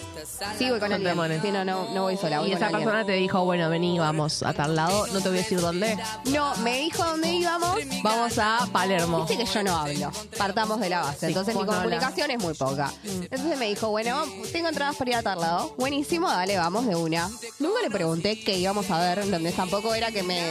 [0.57, 1.41] Sí, voy con Son alguien.
[1.41, 2.39] Sí, no, no, no voy sola.
[2.39, 2.83] Voy Y con esa alguien.
[2.85, 5.07] persona te dijo, bueno, vení, vamos a tal lado.
[5.07, 5.97] No te voy a decir dónde.
[6.25, 7.77] No, me dijo dónde íbamos.
[8.03, 9.25] Vamos a Palermo.
[9.25, 10.11] Viste que yo no hablo.
[10.37, 11.19] Partamos de la base.
[11.19, 12.91] Sí, Entonces mi no comunicación es muy poca.
[13.09, 15.73] Entonces me dijo, bueno, tengo entradas para ir a tal lado.
[15.77, 17.29] Buenísimo, dale, vamos de una.
[17.59, 19.55] Nunca le pregunté qué íbamos a ver, ¿entendés?
[19.55, 20.41] Tampoco era que me.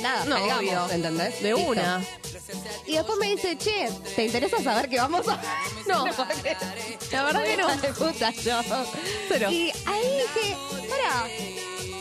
[0.00, 0.90] Nada, No, salgamos, obvio.
[0.90, 1.42] ¿entendés?
[1.42, 1.70] De Listo.
[1.70, 2.04] una.
[2.86, 5.46] Y después me dice, che, ¿te interesa saber qué vamos a ver?
[5.86, 6.04] No.
[7.12, 7.68] La verdad que no.
[7.76, 8.60] De puta yo.
[9.28, 10.56] Pero- Y ahí dije,
[10.88, 11.24] para,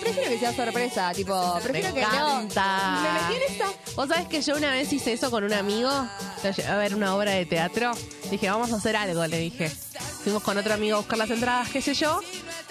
[0.01, 2.77] prefiero que sea sorpresa, tipo, prefiero que encanta.
[2.95, 3.01] no.
[3.01, 3.71] Me metí en esta.
[3.95, 5.89] Vos sabés que yo una vez hice eso con un amigo.
[6.43, 7.91] Lo llevé a ver una obra de teatro.
[8.29, 9.69] Dije, vamos a hacer algo, le dije.
[10.23, 12.19] Fuimos con otro amigo a buscar las entradas, qué sé yo.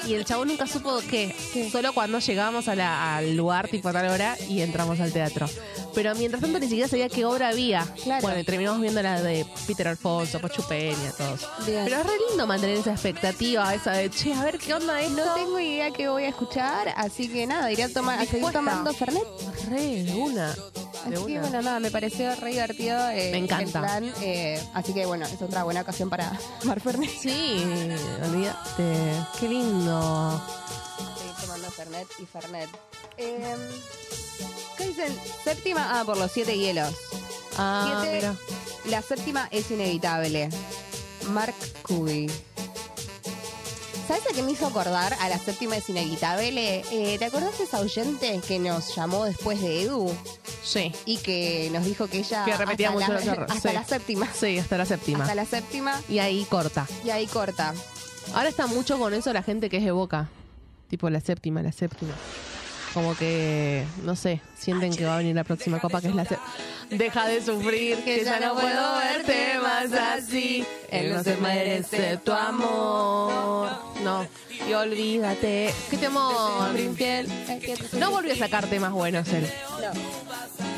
[0.07, 1.35] Y el chavo nunca supo qué.
[1.71, 2.19] Solo cuando
[2.67, 5.47] a la- al lugar, tipo a tal hora, y entramos al teatro.
[5.95, 7.85] Pero mientras tanto ni siquiera sabía qué obra había.
[8.03, 8.23] Claro.
[8.23, 11.49] Bueno, y terminamos viendo la de Peter Alfonso, Pachu Peña, todos.
[11.67, 11.83] Bien.
[11.85, 15.25] Pero es re lindo mantener esa expectativa, esa de, che, a ver qué onda esto.
[15.25, 18.51] No tengo idea qué voy a escuchar, así que nada, iré a, tomar, a seguir
[18.51, 19.25] tomando Fernet.
[19.69, 20.55] Re, una.
[21.07, 23.65] Así que bueno, nada, me pareció re divertido eh, Me encanta.
[23.65, 23.71] el
[24.05, 24.15] plan.
[24.23, 27.11] eh, así que bueno, es otra buena ocasión para tomar Fernet.
[27.11, 27.65] Sí,
[28.25, 29.13] olvídate.
[29.39, 30.43] Qué lindo.
[31.19, 32.69] Seguir tomando Fernet y Fernet.
[33.17, 33.57] Eh,
[34.77, 35.19] ¿Qué dicen?
[35.45, 36.95] Séptima, ah, por los siete hielos.
[37.59, 38.17] Ah, Siete.
[38.17, 38.35] mira.
[38.87, 40.49] La séptima es inevitable.
[41.31, 42.31] Mark Cuby.
[44.11, 45.15] ¿Sabes a qué me hizo acordar?
[45.21, 46.83] A la séptima es inevitable.
[46.91, 50.13] Eh, ¿Te acordás de esa oyente que nos llamó después de Edu?
[50.65, 50.91] Sí.
[51.07, 52.45] Y que nos dijo que ella.
[52.45, 53.53] Que repetía hasta mucho la, los errores.
[53.57, 53.75] Hasta Sí.
[53.77, 54.29] la séptima.
[54.35, 55.23] Sí, hasta la séptima.
[55.23, 56.03] Hasta la séptima.
[56.09, 56.89] Y ahí corta.
[57.05, 57.73] Y ahí corta.
[58.35, 60.29] Ahora está mucho con eso la gente que es de boca.
[60.89, 62.15] Tipo la séptima, la séptima.
[62.93, 66.27] Como que, no sé, sienten que va a venir la próxima copa que es la.
[66.91, 70.67] Deja de sufrir, que ya no puedo verte más así.
[70.91, 73.71] Él no se merece tu amor.
[74.03, 74.27] No,
[74.69, 75.73] y olvídate.
[75.89, 76.75] ¿Qué temor?
[77.93, 79.47] No volvió a sacar temas buenos él.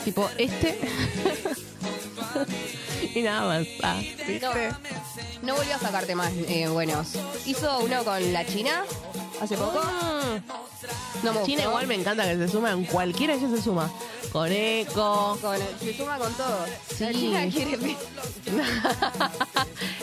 [0.05, 0.79] Tipo este.
[3.15, 3.67] y nada más.
[3.83, 4.71] Ah, ¿viste?
[5.43, 7.15] No volvió a sacarte más eh, buenos.
[7.47, 8.85] Hizo uno con la China
[9.43, 9.81] hace poco.
[11.23, 11.69] No me China gustó.
[11.71, 13.91] igual me encanta que se suma, en cualquiera ella se suma.
[14.33, 15.39] Con Eco.
[15.41, 16.65] Con- se suma con todo.
[16.97, 17.05] Sí.
[17.05, 17.77] La China quiere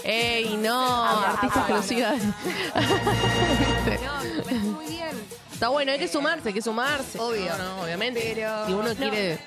[0.04, 2.12] Ey, no, Apa, artista exclusiva.
[2.14, 2.34] No,
[4.36, 5.10] me parece muy bien.
[5.52, 7.20] Está bueno, hay que sumarse, hay que sumarse.
[7.20, 7.58] Obvio.
[7.58, 8.32] No, no, obviamente.
[8.36, 8.96] Pero- si uno no.
[8.96, 9.40] quiere.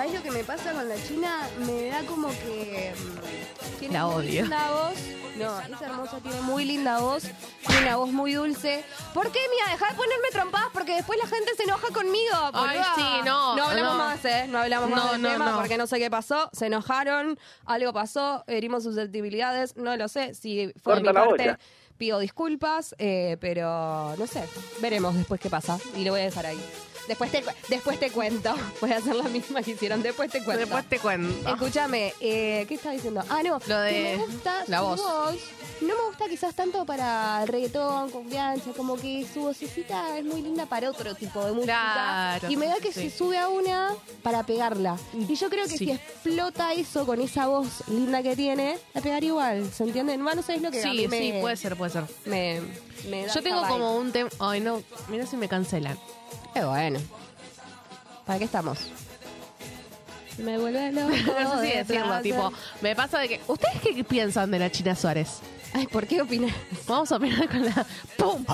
[0.00, 1.46] ¿Sabes lo que me pasa con la China?
[1.58, 2.94] Me da como que.
[2.96, 4.40] mm, tiene La muy odio.
[4.42, 4.94] linda voz.
[5.36, 7.24] No, es hermosa, tiene muy linda voz.
[7.66, 8.82] Tiene una voz muy dulce.
[9.12, 9.64] ¿Por qué, mía?
[9.70, 12.32] Deja de ponerme trompadas porque después la gente se enoja conmigo.
[12.54, 12.94] Ay, boluda.
[12.96, 13.98] sí, no, No hablamos no.
[13.98, 14.46] más, ¿eh?
[14.48, 15.58] No hablamos más No, del no, tema no.
[15.58, 16.48] porque no sé qué pasó.
[16.54, 19.76] Se enojaron, algo pasó, herimos susceptibilidades.
[19.76, 20.32] No lo sé.
[20.32, 21.56] Si fue de mi la parte,
[21.98, 24.48] pido disculpas, eh, pero no sé.
[24.80, 25.78] Veremos después qué pasa.
[25.94, 26.58] Y lo voy a dejar ahí.
[27.10, 28.54] Después te, después te cuento.
[28.80, 30.00] Voy a hacer la misma que hicieron.
[30.00, 30.60] Después te cuento.
[30.60, 31.48] Después te cuento.
[31.48, 33.20] Escúchame, eh, ¿qué estaba diciendo?
[33.28, 33.58] Ah, no.
[33.66, 35.36] Lo de que me gusta la su voz.
[35.80, 40.40] No me gusta quizás tanto para el reggaetón, confianza, como que su vocecita es muy
[40.40, 41.72] linda para otro tipo de música.
[42.38, 43.10] Claro, y me da que sí.
[43.10, 43.92] se sube a una
[44.22, 44.96] para pegarla.
[45.12, 45.86] Y yo creo que Sí.
[45.86, 50.16] si explota eso con esa voz linda que tiene, la pegaría igual, ¿se entiende?
[50.16, 52.04] No, no sé, es lo que Sí, me, sí, puede ser, puede ser.
[52.26, 52.60] me,
[53.08, 54.30] me da Yo tengo como un tema.
[54.38, 55.98] Ay, no, mira si me cancelan.
[56.60, 57.00] Qué bueno.
[58.26, 58.78] ¿Para qué estamos?
[60.36, 61.08] Me vuelve loco.
[61.42, 63.40] No sé si de decirlo, tipo, me pasa de que.
[63.46, 65.38] ¿Ustedes qué piensan de la China Suárez?
[65.72, 66.54] Ay, ¿por qué opinas?
[66.86, 67.86] Vamos a opinar con la.
[68.18, 68.44] ¡Pum!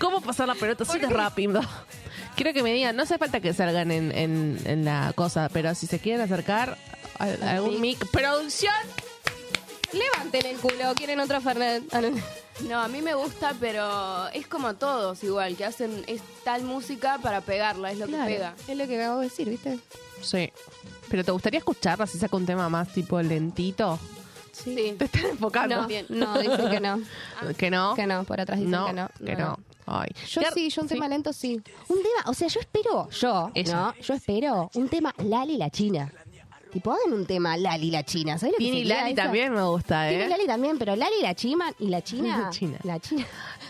[0.00, 1.60] ¿Cómo pasar la pelota así de rápido?
[2.34, 5.72] Quiero que me digan, no hace falta que salgan en, en, en la cosa, pero
[5.76, 6.76] si se quieren acercar
[7.20, 8.04] a, a algún mic.
[8.10, 8.74] ¡Producción!
[9.92, 11.84] Levanten el culo, quieren otro Fernet.
[12.56, 12.80] Ah, no.
[12.80, 17.40] A mí me gusta, pero es como todos igual, que hacen es tal música para
[17.40, 18.26] pegarla, es lo Claro.
[18.26, 18.54] que pega.
[18.68, 19.78] Es lo que acabo de decir, ¿viste?
[20.22, 20.52] Sí.
[21.08, 23.98] Pero ¿te gustaría escucharla si saca un tema más tipo lentito?
[24.52, 24.94] Sí.
[24.98, 25.82] Te están enfocando.
[25.82, 26.06] No, bien.
[26.08, 27.00] No, dicen que no.
[27.58, 27.94] ¿Que no?
[27.96, 29.08] Que no, por atrás dicen no, que no.
[29.24, 29.58] que no.
[29.86, 30.08] Ay.
[30.30, 31.60] Yo ¿Qué- sí, yo un tema lento sí.
[31.88, 33.74] Un tema, o sea, yo espero, yo, Ella.
[33.76, 33.94] ¿no?
[34.00, 36.10] Yo espero un tema Lali la China.
[36.74, 38.36] Tipo, hagan un tema Lali la China.
[38.36, 39.22] ¿Sabes lo que Tini sería Lali esa?
[39.22, 40.28] también me gusta, Tini ¿eh?
[40.28, 42.48] Lali también, pero Lali la China y la China.
[42.52, 42.78] China.
[42.82, 43.24] La China.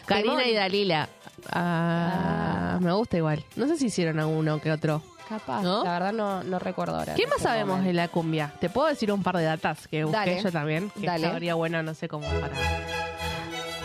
[0.07, 0.49] Karina Temón.
[0.51, 1.09] y Dalila.
[1.53, 3.45] Ah, Me gusta igual.
[3.57, 5.03] No sé si hicieron alguno que otro.
[5.29, 5.85] Capaz, ¿No?
[5.85, 7.15] la verdad no, no recuerdo ahora.
[7.15, 7.89] ¿Qué en más este sabemos momento.
[7.89, 8.53] de la cumbia?
[8.61, 10.43] Te puedo decir un par de datas que busqué Dale.
[10.43, 10.91] yo también.
[10.91, 11.27] Que Dale.
[11.27, 12.51] estaría bueno, no sé cómo para.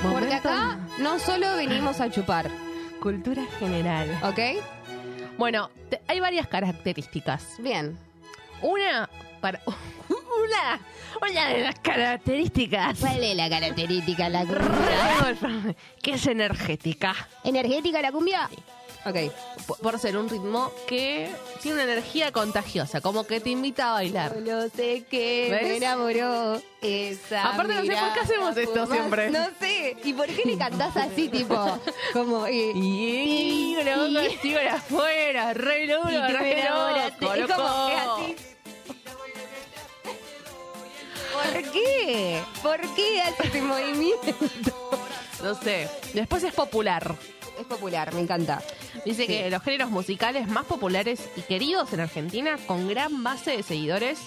[0.01, 2.49] Porque Momento acá no solo venimos a chupar,
[3.01, 4.09] Cultura general.
[4.23, 4.39] ¿ok?
[5.37, 7.55] Bueno, te- hay varias características.
[7.59, 7.97] Bien.
[8.61, 9.09] Una
[9.41, 9.59] para.
[10.09, 10.79] Una,
[11.29, 15.75] una de las características ¿Cuál es la característica la cumbia?
[16.01, 17.13] que es energética.
[17.43, 18.49] ¿Energética la cumbia?
[19.05, 19.15] Ok.
[19.67, 21.29] Por- Por ser un ritmo que
[21.61, 24.33] tiene una energía contagiosa, como que te invita a bailar.
[24.33, 25.63] Solo sé que ¿Ves?
[25.63, 29.29] me enamoró esa Aparte no sé por qué hacemos esto siempre.
[29.31, 29.97] No sé.
[30.03, 31.79] ¿Y por qué le cantás así, tipo?
[32.13, 32.45] Como...
[32.47, 38.35] eh, Y una boca estoy afuera, re duro, Y re loco, Es como que así.
[41.63, 42.41] Qué?
[42.61, 44.35] ¿Por qué hace ese movimiento?
[45.43, 45.89] No sé.
[46.13, 47.15] Después es popular.
[47.59, 48.61] Es popular, me encanta.
[49.05, 49.27] Dice Sí.
[49.27, 54.19] que los géneros musicales más populares y queridos en Argentina, con gran base de seguidores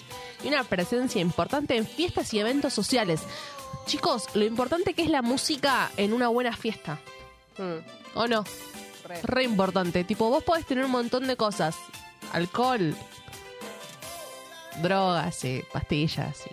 [0.44, 3.20] y una presencia importante en fiestas y eventos sociales.
[3.86, 6.98] Chicos, lo importante que es la música en una buena fiesta.
[7.58, 8.44] Mm, ¿O no?
[9.04, 9.20] re.
[9.22, 10.04] Re importante.
[10.04, 11.76] Tipo, vos podés tener un montón de cosas.
[12.32, 12.94] Alcohol,
[14.82, 16.50] drogas, sí, pastillas, sí.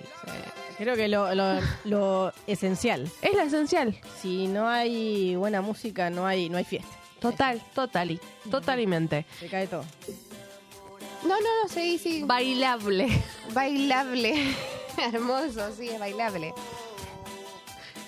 [0.79, 3.07] Creo que lo, lo, lo esencial.
[3.21, 3.99] Es lo esencial.
[4.21, 6.89] Si no hay buena música, no hay, no hay fiesta.
[7.19, 9.25] Total, total, y- totalmente.
[9.39, 9.83] Se cae todo.
[11.23, 12.23] No, no, no, sí, sí.
[12.25, 13.07] Bailable.
[13.53, 14.55] Bailable.
[14.97, 16.53] Hermoso, sí, es bailable.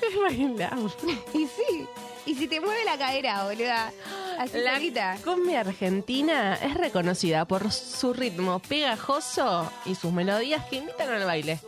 [0.01, 0.89] Es bailable.
[1.34, 1.86] Y sí.
[2.25, 3.91] Y si te mueve la cadera, boluda.
[4.39, 5.17] Así La solita.
[5.23, 11.60] cumbia argentina es reconocida por su ritmo pegajoso y sus melodías que invitan al baile,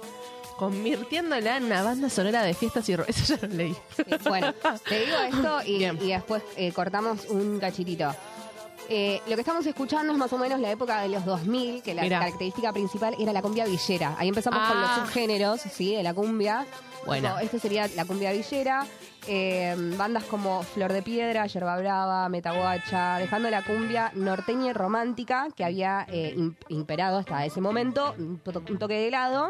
[0.58, 2.94] convirtiéndola en una banda sonora de fiestas y...
[3.08, 3.76] Eso ya lo leí.
[3.96, 4.54] Sí, Bueno,
[4.88, 8.14] te digo esto y, después eh, cortamos un cachitito.
[8.90, 11.94] Eh, lo que estamos escuchando es más o menos la época de los 2000, que
[11.94, 12.20] la Mirá.
[12.20, 14.16] característica principal era la cumbia villera.
[14.20, 15.04] Ahí empezamos con los Ah.
[15.06, 15.96] subgéneros, ¿sí?
[15.96, 16.66] De la cumbia.
[17.06, 17.30] Buena.
[17.36, 18.86] Tipo, Este sería la cumbia villera.
[19.26, 25.48] Eh, bandas como Flor de Piedra, Yerba Brava, Metaguacha, dejando la cumbia norteña y romántica
[25.56, 29.50] que había eh, im- imperado hasta ese momento, un, to- un toque de helado.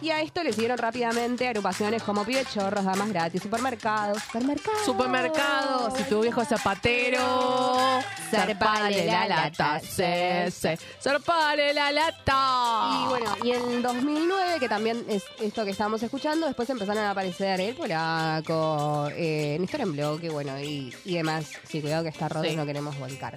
[0.00, 4.84] Y a esto le siguieron rápidamente agrupaciones como Pibe Chorros, Damas Gratis, Supermercados, Supermercados.
[4.84, 12.90] Supermercado, si tu viejo zapatero, zarpale la lata, se, se, zarpale la lata.
[13.02, 17.10] Y bueno, y en 2009, que también es esto que estábamos escuchando, después empezaron a
[17.10, 21.46] aparecer el polaco, eh, Néstor en bloque, bueno, y, y demás.
[21.68, 22.54] Sí, cuidado que está roto, Sí.
[22.54, 23.34] no queremos volcar.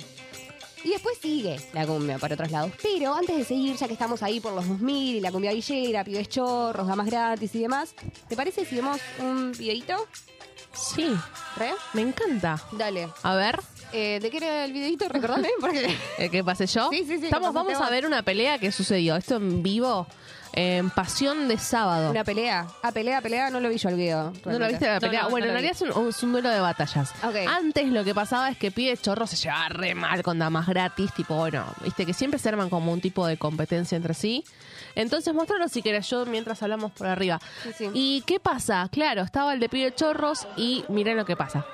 [0.83, 2.71] Y después sigue la cumbia para otros lados.
[2.81, 6.03] Pero antes de seguir, ya que estamos ahí por los 2000 y la cumbia villera,
[6.03, 7.93] pibes chorros, damas gratis y demás,
[8.27, 10.07] ¿te parece si vemos un videito?
[10.73, 11.13] Sí,
[11.57, 11.71] ¿Re?
[11.93, 12.61] me encanta.
[12.71, 13.09] Dale.
[13.23, 13.59] A ver,
[13.93, 15.09] Eh, ¿De qué era el videito?
[15.09, 15.93] Recordame, porque...
[16.17, 16.89] ¿el que pasé yo?
[16.91, 19.17] Sí, sí, sí, Estamos, vamos a ver una pelea que sucedió.
[19.17, 20.07] Esto en vivo,
[20.53, 22.11] en Pasión de Sábado.
[22.11, 22.67] Una pelea.
[22.83, 24.33] Ah, pelea, pelea, no lo vi yo el video.
[24.45, 25.23] ¿No lo viste la pelea?
[25.23, 27.13] no, bueno, no en realidad es un, es un duelo de batallas.
[27.47, 31.13] Antes lo que pasaba es que Pide Chorro se llevaba re mal con damas gratis,
[31.13, 34.43] tipo, bueno, viste que siempre se arman como un tipo de competencia entre sí.
[34.95, 37.39] Entonces, mostralo si querés yo mientras hablamos por arriba.
[37.63, 37.89] Sí, sí.
[37.93, 38.89] ¿Y qué pasa?
[38.91, 41.65] Claro, estaba el de Pide Chorros y miren lo que pasa.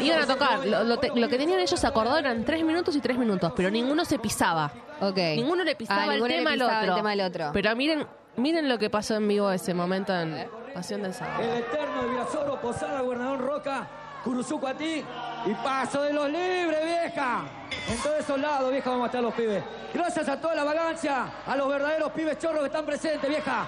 [0.00, 3.00] Iban a tocar, lo, lo te- lo que tenían ellos acordado eran tres minutos y
[3.00, 4.70] tres minutos, pero ninguno se pisaba.
[5.00, 5.16] Ok.
[5.16, 6.90] Ninguno le pisaba, Ah, el, ninguno le tema al pisaba otro.
[6.92, 7.50] el tema al otro.
[7.52, 8.06] Pero miren,
[8.36, 11.42] miren lo que pasó en vivo ese momento en Pasión del Sábado.
[11.42, 13.86] El eterno de Virasoro, Posada, Gobernador Roca,
[14.24, 15.04] Curuzuco a ti
[15.46, 17.44] y paso de los libres, vieja.
[17.88, 19.62] En todos esos lados, vieja, vamos a estar los pibes.
[19.94, 23.66] Gracias a toda la vagancia, a los verdaderos pibes chorros que están presentes, vieja.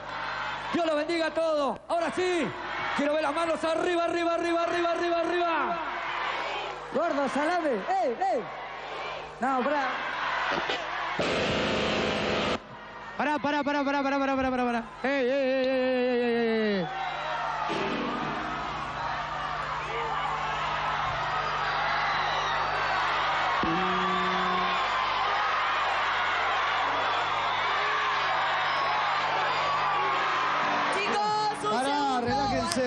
[0.73, 1.79] Dios los bendiga a todos.
[1.89, 2.47] Ahora sí,
[2.97, 5.79] quiero ver las manos arriba, arriba, arriba, arriba, arriba, arriba.
[6.95, 7.71] Gordo, salame.
[8.03, 8.43] ¡Ey, ey!
[9.41, 9.89] No, pará.
[13.17, 15.98] para para para para para para para para, ¡Ey, ey, ey, ey!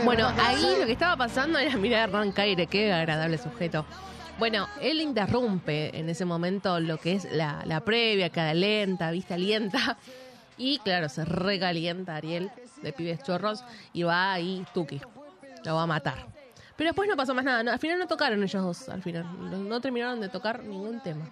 [0.03, 3.85] Bueno, ahí lo que estaba pasando era mirar a Hernán Caire, qué agradable sujeto.
[4.39, 9.35] Bueno, él interrumpe en ese momento lo que es la, la previa, cada lenta, vista
[9.35, 9.97] alienta.
[10.57, 13.63] Y claro, se recalienta Ariel de pibes chorros
[13.93, 15.01] y va ahí Tuki.
[15.63, 16.27] Lo va a matar.
[16.75, 17.63] Pero después no pasó más nada.
[17.63, 18.89] no, al final no tocaron ellos dos.
[18.89, 21.25] Al final no, no terminaron de tocar ningún tema.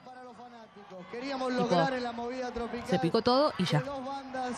[1.12, 2.88] Queríamos Tipo, lograr en la movida tropical.
[2.88, 3.80] Se picó todo y ya.
[3.80, 4.54] que dos bandas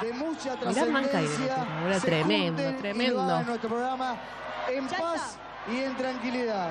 [0.00, 3.42] de mucha Mirá Hernán Caire, trascendencia era se tremendo, tremendo.
[3.42, 4.16] nuestro programa
[4.68, 5.38] en paz
[5.70, 6.70] y en tranquilidad.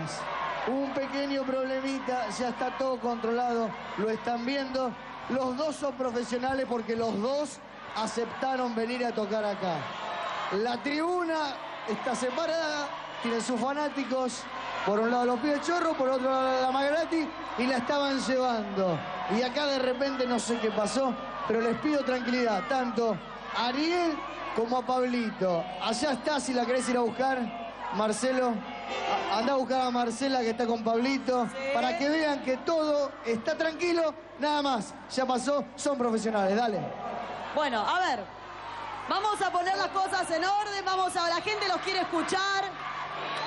[0.68, 4.92] Un pequeño problemita, ya está todo controlado, lo están viendo.
[5.30, 7.60] Los dos son profesionales porque los dos
[7.96, 9.78] aceptaron venir a tocar acá.
[10.52, 11.56] La tribuna
[11.88, 12.88] está separada,
[13.22, 14.44] tiene sus fanáticos.
[14.86, 17.28] Por un lado los pibes chorros, por otro lado la Magrati
[17.58, 18.98] y la estaban llevando.
[19.38, 21.14] Y acá de repente no sé qué pasó,
[21.48, 23.16] pero les pido tranquilidad, tanto
[23.56, 24.18] a Ariel
[24.56, 25.64] como a Pablito.
[25.82, 27.40] Allá está, si la querés ir a buscar,
[27.94, 28.54] Marcelo.
[29.32, 33.56] Anda a buscar a Marcela que está con Pablito, para que vean que todo está
[33.56, 34.94] tranquilo, nada más.
[35.12, 36.80] Ya pasó, son profesionales, dale.
[37.54, 38.40] Bueno, a ver.
[39.08, 42.64] Vamos a poner las cosas en orden, vamos a la gente los quiere escuchar.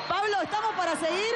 [0.09, 1.35] Pablo, ¿estamos para seguir?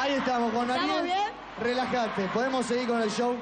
[0.00, 1.04] Ahí estamos con ¿Estamos Ariel.
[1.04, 1.30] bien?
[1.60, 3.36] Relájate, podemos seguir con el show.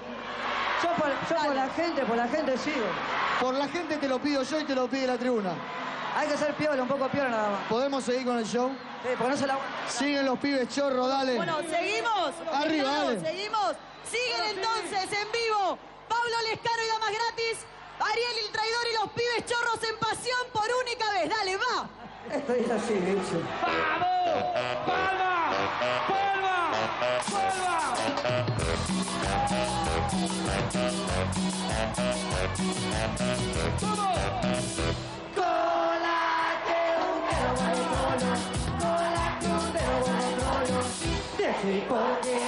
[0.83, 2.87] Yo por, yo por la gente, por la gente sigo.
[3.41, 5.51] Por la gente te lo pido yo y te lo pide la tribuna.
[6.17, 7.61] Hay que ser piola, un poco piola nada más.
[7.69, 8.71] ¿Podemos seguir con el show?
[9.03, 9.59] Sí, porque no se la...
[9.89, 11.37] Siguen los pibes chorro, dale.
[11.37, 12.33] Bueno, seguimos.
[12.53, 13.21] Arriba, dale.
[13.21, 13.77] Seguimos.
[14.11, 15.79] Siguen entonces en vivo.
[16.09, 17.65] Pablo Lescano y Damas Gratis.
[18.01, 21.29] Ariel el traidor y los pibes chorros en pasión por única vez.
[21.29, 21.89] Dale, va.
[22.35, 23.43] Esto es así, bicho.
[41.37, 42.39] Decí por qué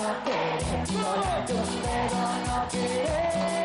[0.00, 3.59] no quieres, con tu dedo no quieres.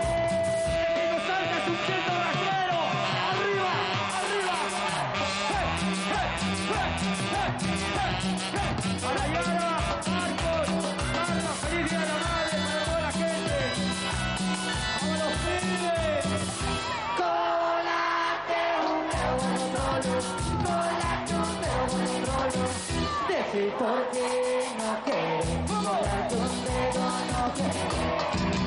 [23.78, 25.82] Por qué no quieres, no.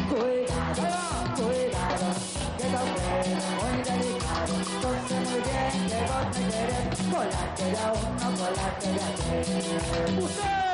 [0.08, 0.84] Cuidado,
[1.36, 2.08] cuidado,
[2.58, 4.54] que bueno, muy delicado.
[4.82, 4.98] Muy
[5.44, 10.67] bien que vos me querés, colate de a uno, colate de a tres.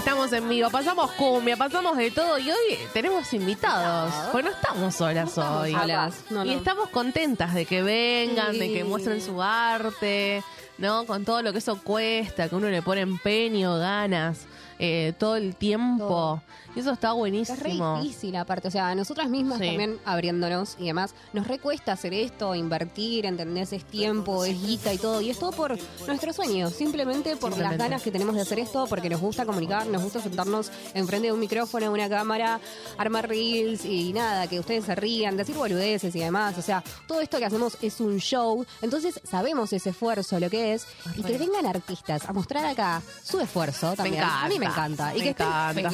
[0.00, 0.70] Estamos en vivo.
[0.70, 4.12] Pasamos cumbia, pasamos de todo y hoy tenemos invitados.
[4.32, 5.72] Pues no estamos solas hoy.
[5.72, 10.42] solas, no, Y estamos contentas de que vengan, de que muestren su arte,
[10.78, 11.04] ¿no?
[11.04, 14.46] Con todo lo que eso cuesta, que uno le pone empeño, ganas.
[14.78, 16.40] eh, todo el tiempo.
[16.76, 18.00] Y eso está Es re buenísimo.
[18.02, 19.66] difícil aparte, o sea, a nosotras mismas Sí.
[19.66, 23.72] también abriéndonos y demás, nos recuesta hacer esto, invertir, ¿entendés?
[23.72, 27.76] Es tiempo, es guita y todo, y es todo por nuestros sueños, simplemente por las
[27.76, 31.32] ganas que tenemos de hacer esto, porque nos gusta comunicar, nos gusta sentarnos enfrente de
[31.32, 32.60] un micrófono, una cámara,
[32.98, 37.20] armar reels y nada, que ustedes se rían, decir boludeces y demás, o sea, todo
[37.20, 41.36] esto que hacemos es un show, entonces sabemos ese esfuerzo, lo que es, y que
[41.38, 44.22] vengan artistas a mostrar acá su esfuerzo también.
[44.22, 45.14] a mí me encanta.
[45.16, 45.90] Y que estén encanta.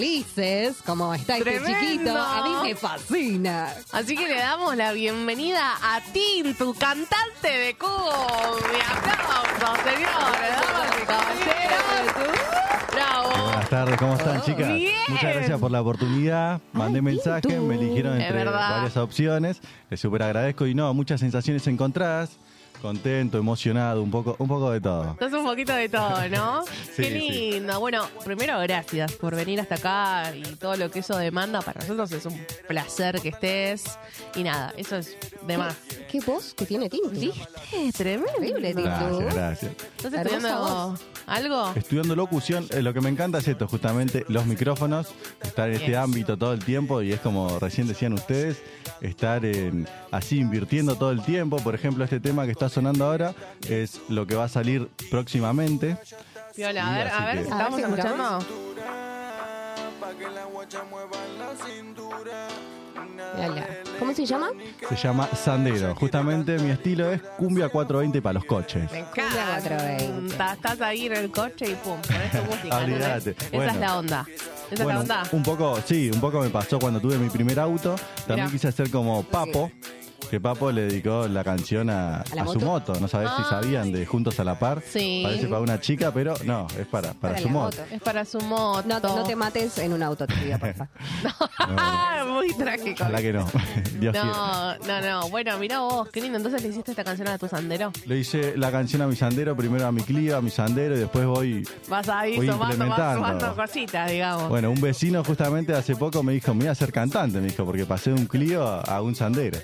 [0.84, 1.80] Como está este Tremendo.
[1.80, 3.72] chiquito, a mí me fascina.
[3.92, 8.86] Así que le damos la bienvenida a Tintu, cantante de cumbia.
[8.90, 12.36] Aplausos, señores, damas y caballeros.
[12.92, 13.28] Bravo.
[13.44, 14.68] Buenas tardes, ¿cómo están, chicas?
[14.72, 14.94] Bien.
[15.08, 16.60] Muchas gracias por la oportunidad.
[16.72, 19.60] Mandé mensaje, me eligieron entre varias opciones.
[19.90, 22.38] Les súper agradezco y no, muchas sensaciones encontradas.
[22.82, 25.12] Contento, emocionado, un poco, un poco de todo.
[25.12, 26.64] Estás un poquito de todo, ¿no?
[26.96, 27.78] Sí, Qué lindo.
[27.78, 31.60] Bueno, primero gracias por venir hasta acá y todo lo que eso demanda.
[31.60, 33.98] Para nosotros es un placer que estés.
[34.34, 35.16] Y nada, eso es
[35.46, 35.76] de más.
[36.10, 37.10] ¿Qué voz que tiene Tintu?
[37.10, 37.92] ¿Viste?
[37.96, 38.32] Tremendo.
[38.36, 39.18] Increíble, Tintu.
[39.18, 39.72] Gracias, gracias.
[39.98, 41.72] ¿Estás estudiando algo?
[41.74, 45.08] Estudiando locución, eh, lo que me encanta es esto, justamente los micrófonos,
[45.42, 48.62] estar en este ámbito todo el tiempo y es como recién decían ustedes,
[49.00, 51.56] estar en, así invirtiendo todo el tiempo.
[51.58, 53.34] Por ejemplo, este tema que está sonando ahora
[53.68, 55.96] es lo que va a salir próximamente.
[56.56, 58.38] Viola, a ver, así a ver, que- ¿estamos A ver si escuchando?
[63.36, 63.66] Mírala.
[63.98, 64.48] ¿Cómo se llama?
[64.88, 65.94] Se llama Sandero.
[65.94, 68.90] Justamente mi estilo es cumbia 420 para los coches.
[68.92, 69.28] Me Cumbia
[69.60, 70.04] 420.
[70.04, 70.52] encanta.
[70.54, 73.32] Estás ahí en el coche y pum, pones tu música.
[73.52, 74.26] Es la onda.
[74.70, 75.28] Esa Bueno, es la onda.
[75.32, 77.94] un poco, sí, un poco me pasó cuando tuve mi primer auto.
[78.26, 78.50] También Mirá.
[78.50, 79.70] quise hacer como Papo,
[80.28, 82.94] que Papo le dedicó la canción a, la a su moto?
[83.00, 84.82] No sabés si sabían de Juntos a la Par.
[84.86, 85.22] Sí.
[85.24, 87.76] Parece para una chica, pero no, es para, para, Para su moto.
[87.82, 87.94] moto.
[87.94, 88.84] Es para su moto.
[88.88, 90.88] No, no te mates en un auto, te pido, porfa.
[92.28, 93.02] Muy trágico.
[93.02, 93.46] Ojalá que no.
[94.00, 94.24] Dios quiera.
[94.26, 95.28] No, no, no.
[95.30, 96.36] Bueno, mira vos, qué lindo.
[96.36, 97.92] Entonces le hiciste esta canción a tu sandero.
[98.06, 101.00] Le hice la canción a mi sandero, primero a mi Clio, a mi sandero y
[101.00, 101.66] después voy.
[101.88, 103.14] Vas ahí Voy sumando, vas implementando.
[103.26, 104.48] sumando cositas, digamos.
[104.48, 107.64] Bueno, un vecino justamente hace poco me dijo, me voy a ser cantante, me dijo,
[107.64, 109.58] porque pasé de un Clio a, a un sandero.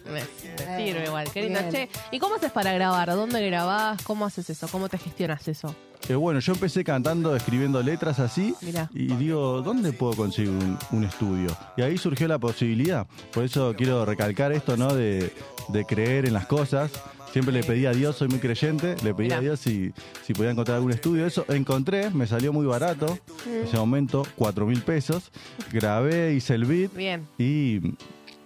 [0.58, 1.58] Me sirve igual, qué lindo.
[1.60, 1.70] Bien.
[1.72, 3.08] Che, ¿y cómo haces para grabar?
[3.10, 4.02] ¿Dónde grabás?
[4.02, 4.68] ¿Cómo haces eso?
[4.68, 5.74] ¿Cómo te gestionas eso?
[6.08, 8.90] Eh, bueno, yo empecé cantando, escribiendo letras así, Mirá.
[8.92, 11.56] y digo, ¿dónde puedo conseguir un, un estudio?
[11.76, 13.06] Y ahí surgió la posibilidad.
[13.32, 14.92] Por eso quiero recalcar esto, ¿no?
[14.94, 15.32] De,
[15.68, 16.90] de creer en las cosas.
[17.32, 19.38] Siempre le pedí a Dios, soy muy creyente, le pedí Mirá.
[19.38, 19.92] a Dios si,
[20.26, 21.24] si podía encontrar algún estudio.
[21.24, 25.30] Eso encontré, me salió muy barato, en ese momento, cuatro mil pesos.
[25.72, 27.26] Grabé, hice el beat Bien.
[27.38, 27.80] y,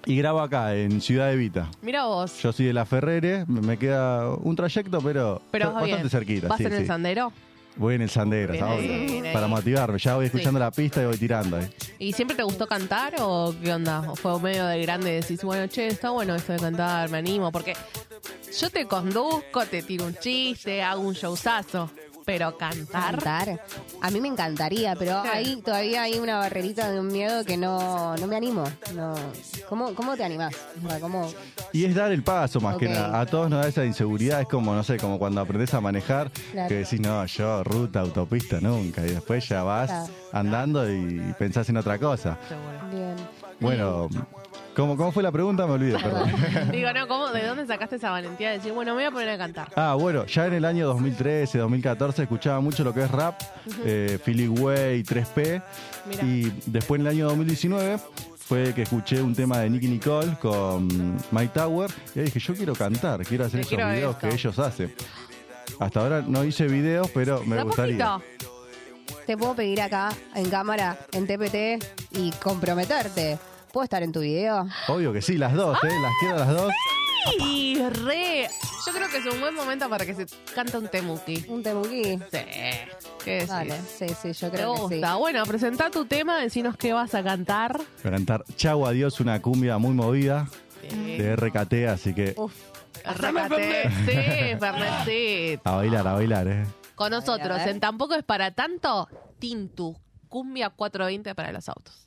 [0.07, 1.69] y grabo acá, en Ciudad de Vita.
[1.83, 2.41] Mira vos.
[2.43, 6.09] Yo soy de La Ferrere, me queda un trayecto, pero, bastante bien.
[6.11, 6.49] cerquita.
[6.49, 7.33] ¿Vas sí, en el sandero?
[7.79, 8.89] Voy en el sandero, Bien ¿sabes?
[8.89, 9.33] bien.
[9.35, 9.99] Para motivarme.
[9.99, 10.65] Ya voy escuchando Sí.
[10.65, 11.69] la pista y voy tirando ahí.
[11.99, 14.01] ¿Y siempre te gustó cantar o qué onda?
[14.11, 17.19] ¿O fue medio de grande y decís, bueno, che, está bueno esto de cantar, me
[17.19, 17.53] animo?
[17.53, 17.75] Porque
[18.59, 21.91] yo te conduzco, te tiro un chiste, hago un showzazo,
[22.27, 23.15] pero cantar...
[23.15, 23.61] Cantar.
[24.03, 25.29] A mí me encantaría, pero Sí.
[25.33, 28.65] ahí todavía hay una barrerita de un miedo que no, no me animo.
[28.95, 29.15] No.
[29.69, 30.55] ¿Cómo, ¿Cómo te animás?
[30.85, 31.31] O sea, ¿cómo?
[31.73, 33.21] Y es dar el paso más que nada.
[33.21, 34.41] A todos nos da esa inseguridad.
[34.43, 36.69] Es como, no sé, como cuando aprendes a manejar, Claro.
[36.69, 39.03] que decís, no, yo, ruta, autopista, nunca.
[39.07, 40.07] Y después ya vas Claro.
[40.33, 42.37] andando y pensás en otra cosa.
[42.93, 43.15] Bien.
[43.61, 44.09] Bueno,
[44.77, 45.67] ¿cómo, cómo fue la pregunta?
[45.67, 46.31] Me olvidé, perdón.
[46.71, 49.31] Digo, no, ¿cómo, ¿de dónde sacaste esa valentía de decir, bueno, me voy a poner
[49.31, 49.69] a cantar?
[49.75, 53.41] Ah, bueno, ya en el año 2013, 2014 escuchaba mucho lo que es rap,
[53.85, 55.63] eh, Philly Way, 3P.
[56.09, 56.25] Mirá.
[56.25, 57.99] Y después en el año 2019
[58.37, 61.91] fue que escuché un tema de Nicky Nicole con My Tower.
[62.15, 64.29] Y ahí dije, yo quiero cantar, quiero hacer Te esos quiero videos esto.
[64.29, 64.95] que ellos hacen.
[65.81, 68.07] Hasta ahora no hice videos, pero me ¿Da gustaría.
[68.15, 68.47] poquito?
[69.27, 73.37] Te puedo pedir acá, en cámara, en TPT, y comprometerte.
[73.77, 74.67] ¿Puedo estar en tu video?
[74.89, 75.91] Obvio que sí, las dos, ¿eh?
[76.01, 76.73] Las quiero las dos.
[77.41, 78.49] Y re.
[78.87, 80.25] Yo creo que es un buen momento para que se
[80.55, 81.45] cante un temuki.
[81.47, 82.03] ¿Un temuki?
[82.17, 82.39] Sí.
[83.23, 83.49] ¿Qué decís?
[83.49, 84.95] Dale, sí, sí, yo ¿Te creo que sí.
[84.95, 85.17] gusta?
[85.17, 87.77] Bueno, presenta tu tema, decinos qué vas a cantar.
[87.77, 90.49] Voy a cantar Chau Adiós, una cumbia muy movida
[90.81, 92.55] de RKT, así que Uf,
[93.05, 93.91] Arráncate.
[94.07, 95.61] Sí, Fernandito.
[95.65, 96.67] a bailar, a bailar, ¿eh?
[96.95, 97.69] Con nosotros, ver.
[97.69, 99.07] en Tampoco es para tanto,
[99.39, 99.95] Tintu,
[100.31, 102.07] cumbia 420 para los autos.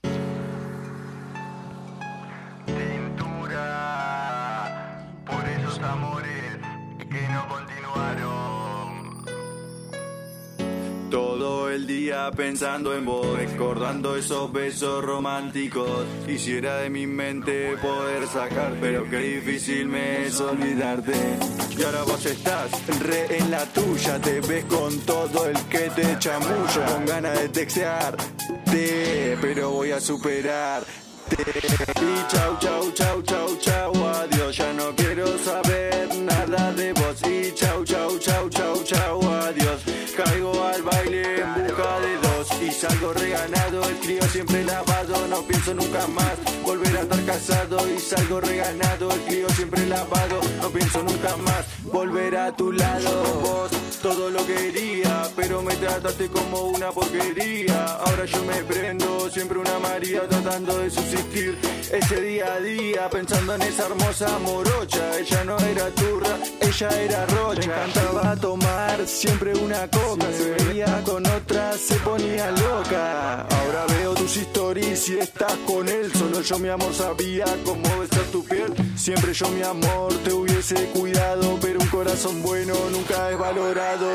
[11.39, 16.05] Todo el día pensando en vos, recordando esos besos románticos.
[16.25, 21.13] Quisiera de mi mente poder sacar, pero qué difícil me es olvidarte.
[21.77, 22.69] Y ahora vos estás
[22.99, 27.47] re en la tuya, te ves con todo el que te chamulla, con ganas de
[27.47, 30.83] textearte, pero voy a superar.
[31.31, 35.98] Y chau, chau, chau, chau, chau, adiós, ya no quiero saber
[44.69, 47.77] lavado, no pienso nunca más volver a estar casado.
[47.93, 53.11] Y salgo reganado, el crío siempre lavado, no pienso nunca más volver a tu lado.
[53.41, 57.85] Vos todo lo quería, pero me trataste como una porquería.
[58.05, 61.57] Ahora yo me prendo, siempre una María tratando de subsistir
[61.91, 65.19] ese día a día, pensando en esa hermosa morocha.
[65.19, 67.67] Ella no era turra, ella era rocha.
[67.67, 73.41] Me encantaba tomar siempre una coca, se veía con otra, se ponía loca.
[73.41, 78.43] Ahora veo tus y estás con él, solo yo mi amor sabía cómo besar tu
[78.43, 78.71] piel.
[78.95, 84.07] Siempre yo mi amor te hubiese cuidado, pero un corazón bueno nunca es valorado.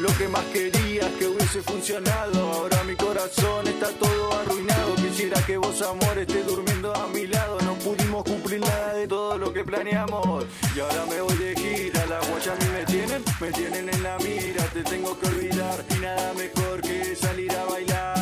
[0.00, 2.52] Lo que más quería que hubiese funcionado.
[2.54, 4.97] Ahora mi corazón está todo arruinado.
[5.18, 7.58] Quisiera que vos, amor, estés durmiendo a mi lado.
[7.62, 10.46] No pudimos cumplir nada de todo lo que planeamos.
[10.76, 12.06] Y ahora me voy de gira.
[12.06, 14.62] Las mí me tienen, me tienen en la mira.
[14.72, 15.84] Te tengo que olvidar.
[15.90, 18.17] Y nada mejor que salir a bailar.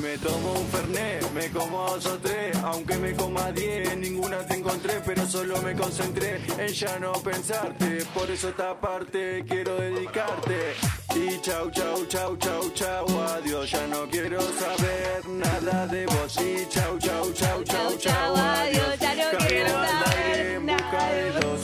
[0.00, 4.54] Me tomo un fernet, me como dos o tres, aunque me coma diez, ninguna te
[4.54, 10.74] encontré, pero solo me concentré en ya no pensarte, por eso esta parte quiero dedicarte.
[11.16, 16.36] Y chau, chau, chau, chau, chau, adiós, ya no quiero saber nada de vos.
[16.36, 21.60] Y chau, chau, chau, chau, chau, adiós, ya no quiero saber en busca de dos.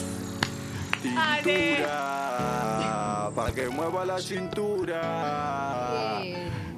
[1.41, 5.01] Tintura, para que mueva la cintura.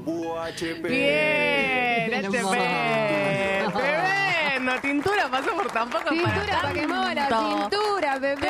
[0.08, 0.88] UHP.
[0.88, 2.26] Bien.
[2.26, 2.38] HP.
[3.74, 4.82] Tremendo.
[4.82, 8.48] Tintura pasó por tampoco Cintura para que mueva la cintura, bebé.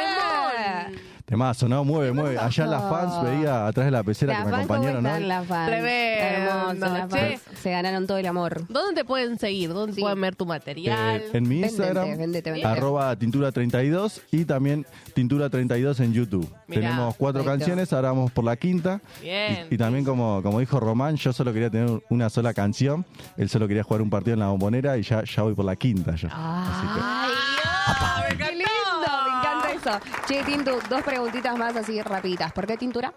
[1.28, 1.84] Temazo, ¿no?
[1.84, 2.38] Mueve, mueve.
[2.40, 5.22] Allá las fans veía atrás de la pecera Las que me fans, ¿cómo acompañaron están
[5.24, 5.28] hoy.
[5.28, 5.68] las fans?
[5.70, 7.38] Tremendo, Hermoso, las che.
[7.38, 7.60] fans.
[7.62, 8.66] Se ganaron todo el amor.
[8.70, 9.74] ¿Dónde te pueden seguir?
[9.74, 11.20] ¿Dónde pueden ver tu material?
[11.20, 12.66] Eh, en mi Instagram, vendete, vendete.
[12.66, 16.50] arroba tintura32 y también tintura32 en YouTube.
[16.68, 16.82] Mirá.
[16.82, 17.60] Tenemos cuatro Perfecto.
[17.60, 19.02] canciones, ahora vamos por la quinta.
[19.22, 19.68] Bien.
[19.70, 23.06] Y, y también como, como dijo Román, yo solo quería tener una sola canción.
[23.36, 25.76] Él solo quería jugar un partido en la bombonera y ya, ya voy por la
[25.76, 26.30] quinta yo.
[26.32, 27.32] Ay,
[28.32, 28.64] Dios, qué lindo,
[29.26, 29.74] me encanta
[30.28, 32.52] Che, Tintu, dos preguntitas más así rapiditas.
[32.52, 33.14] ¿Por qué tintura?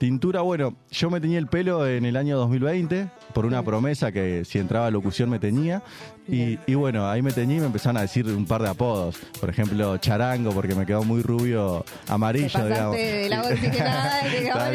[0.00, 4.46] Tintura, bueno, yo me teñí el pelo en el año 2020 por una promesa que
[4.46, 5.82] si entraba a locución me teñía.
[6.26, 9.16] Y, y bueno, ahí me teñí y me empezaron a decir un par de apodos.
[9.38, 12.96] Por ejemplo, charango, porque me quedó muy rubio, amarillo, digamos.
[12.96, 14.74] de la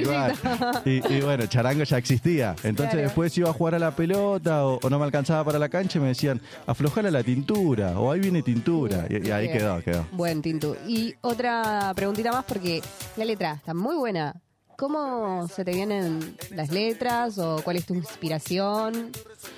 [0.85, 0.89] y.
[0.91, 2.55] Y, y bueno, charango ya existía.
[2.61, 3.07] Entonces Claro.
[3.07, 5.97] después iba a jugar a la pelota o, o no me alcanzaba para la cancha
[5.97, 9.07] y me decían, aflojala la tintura o ahí viene tintura.
[9.09, 10.05] Y, ahí quedó, quedó.
[10.11, 10.75] Buen Tintu.
[10.87, 12.83] Y otra preguntita más porque
[13.17, 14.35] la letra está muy buena.
[14.77, 19.11] ¿Cómo se te vienen las letras o cuál es tu inspiración?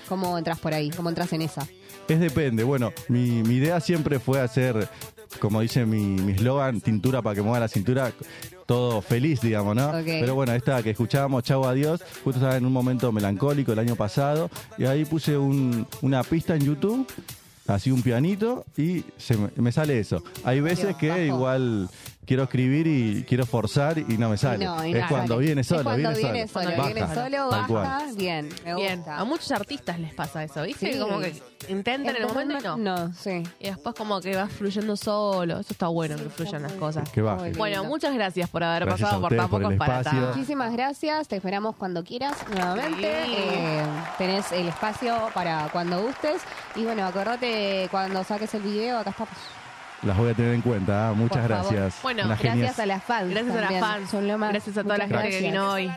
[0.07, 0.89] ¿Cómo entras por ahí?
[0.91, 1.67] ¿Cómo entras en esa?
[2.07, 2.63] Es depende.
[2.63, 4.87] Bueno, mi, mi idea siempre fue hacer,
[5.39, 8.11] como dice mi mi eslogan, tintura para que mueva la cintura,
[8.65, 9.91] todo feliz, digamos, ¿no?
[10.05, 13.95] Pero bueno, esta que escuchábamos, Chau Adiós, justo estaba en un momento melancólico el año
[13.95, 17.07] pasado, y ahí puse un- una pista en YouTube,
[17.67, 20.23] así un pianito, y se me, me sale eso.
[20.43, 21.89] Hay veces que igual
[22.27, 24.65] quiero escribir y quiero forzar y no me sale.
[24.65, 26.69] No, y es cuando viene solo, Es cuando viene, viene solo.
[26.69, 28.01] solo, viene Baja, solo, baja.
[28.15, 29.17] Bien, me Bien, gusta.
[29.17, 30.93] a muchos artistas les pasa eso, ¿viste?
[30.93, 30.99] Sí.
[30.99, 31.33] Como que
[31.69, 32.77] intentan en el momento y no.
[32.77, 33.41] No, sí.
[33.59, 35.59] Y después como que va fluyendo solo.
[35.59, 37.09] Eso está bueno que fluyan las cosas.
[37.09, 37.53] Que baje.
[37.53, 40.19] Bueno, muchas gracias por haber Gracias pasado por ustedes tan pocos para espacio.
[40.19, 40.35] tanto.
[40.35, 43.25] Muchísimas gracias, te esperamos cuando quieras nuevamente.
[43.25, 43.33] Sí.
[43.37, 43.81] Eh,
[44.17, 46.41] tenés el espacio para cuando gustes.
[46.75, 49.29] Y bueno, acordate cuando saques el video, acá estamos.
[50.03, 51.09] Las voy a tener en cuenta.
[51.09, 51.13] ¿ah?
[51.13, 51.73] Muchas Por favor.
[51.73, 52.01] gracias.
[52.03, 52.79] Bueno, Unas Gracias genias.
[52.79, 53.29] a las fans.
[53.31, 53.81] Gracias a también.
[53.81, 54.09] las fans.
[54.11, 54.51] Son lo más.
[54.51, 55.51] Gracias a toda la Muchas gente que gracias.
[55.53, 55.91] vino hoy.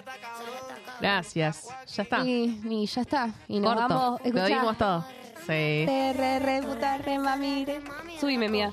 [1.01, 1.69] Gracias.
[1.95, 2.25] Ya está.
[2.25, 3.31] Y, y ya está.
[3.49, 3.89] Y nos Corto.
[3.95, 4.21] vamos.
[4.21, 4.47] Lo Escuchá.
[4.47, 5.05] dimos todo.
[5.51, 5.85] Sí.
[5.87, 7.81] Re, re, re, puta, re, mami, re.
[8.21, 8.73] Subime, mía.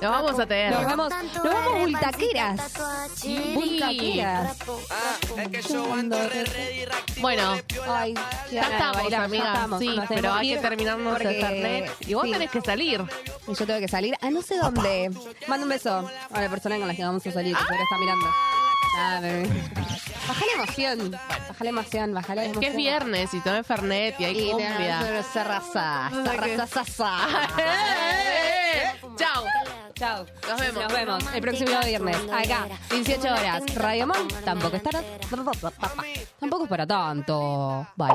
[0.00, 0.72] Nos vamos a tener.
[0.72, 2.60] Nos vamos, nos vamos bultaqueras.
[3.54, 4.56] Bultaqueras.
[7.20, 7.56] Bueno,
[7.88, 8.14] Ay,
[8.52, 9.52] ya de estamos, ya amiga.
[9.54, 9.80] estamos.
[9.80, 11.90] Sí, pero hay que terminarnos porque- el internet.
[12.06, 12.32] Y vos sí.
[12.32, 13.02] tenés que salir.
[13.48, 15.10] Y yo tengo que salir a no sé dónde.
[15.48, 17.98] Mando un beso a la persona con la que vamos a salir, que ahora está
[17.98, 18.26] mirando.
[19.20, 19.48] Pero-
[20.28, 21.10] Baja la emoción.
[21.12, 22.60] Baja la emoción, baja la Es emoción.
[22.60, 25.00] que es viernes y tomé Fernet y hay Y cumbia.
[25.00, 25.22] No qué.
[25.22, 26.10] sarraza,
[26.66, 27.16] sasa.
[29.16, 29.44] Chao.
[29.94, 30.26] Chao.
[30.48, 30.82] Nos vemos.
[30.82, 32.16] Nos vemos el próximo viernes.
[32.32, 33.62] Acá, 18 horas.
[33.76, 35.02] Radio Mon tampoco estará.
[36.38, 37.86] Tampoco es para tanto.
[37.96, 38.08] Bye.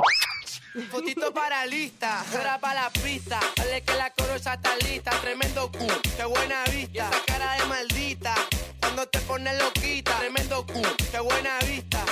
[0.89, 3.39] Fotito para lista, ahora para la pista.
[3.57, 7.09] Dale que la corocha está lista, tremendo cu, qué buena vista.
[7.09, 8.33] Esa cara de maldita,
[8.79, 12.05] cuando te pones loquita, tremendo cu, qué buena vista.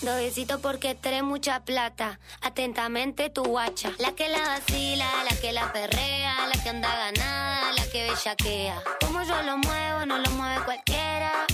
[0.00, 2.18] Dos besitos porque trae mucha plata.
[2.40, 3.92] Atentamente tu guacha.
[3.98, 8.82] La que la vacila, la que la perrea, la que anda ganada, la que bellaquea.
[9.00, 11.44] Como yo lo muevo, no lo mueve cualquiera.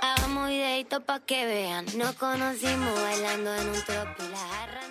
[0.00, 1.86] Hagamos videitos pa' que vean.
[1.96, 4.22] Nos conocimos bailando en un tropi.
[4.30, 4.86] La jarra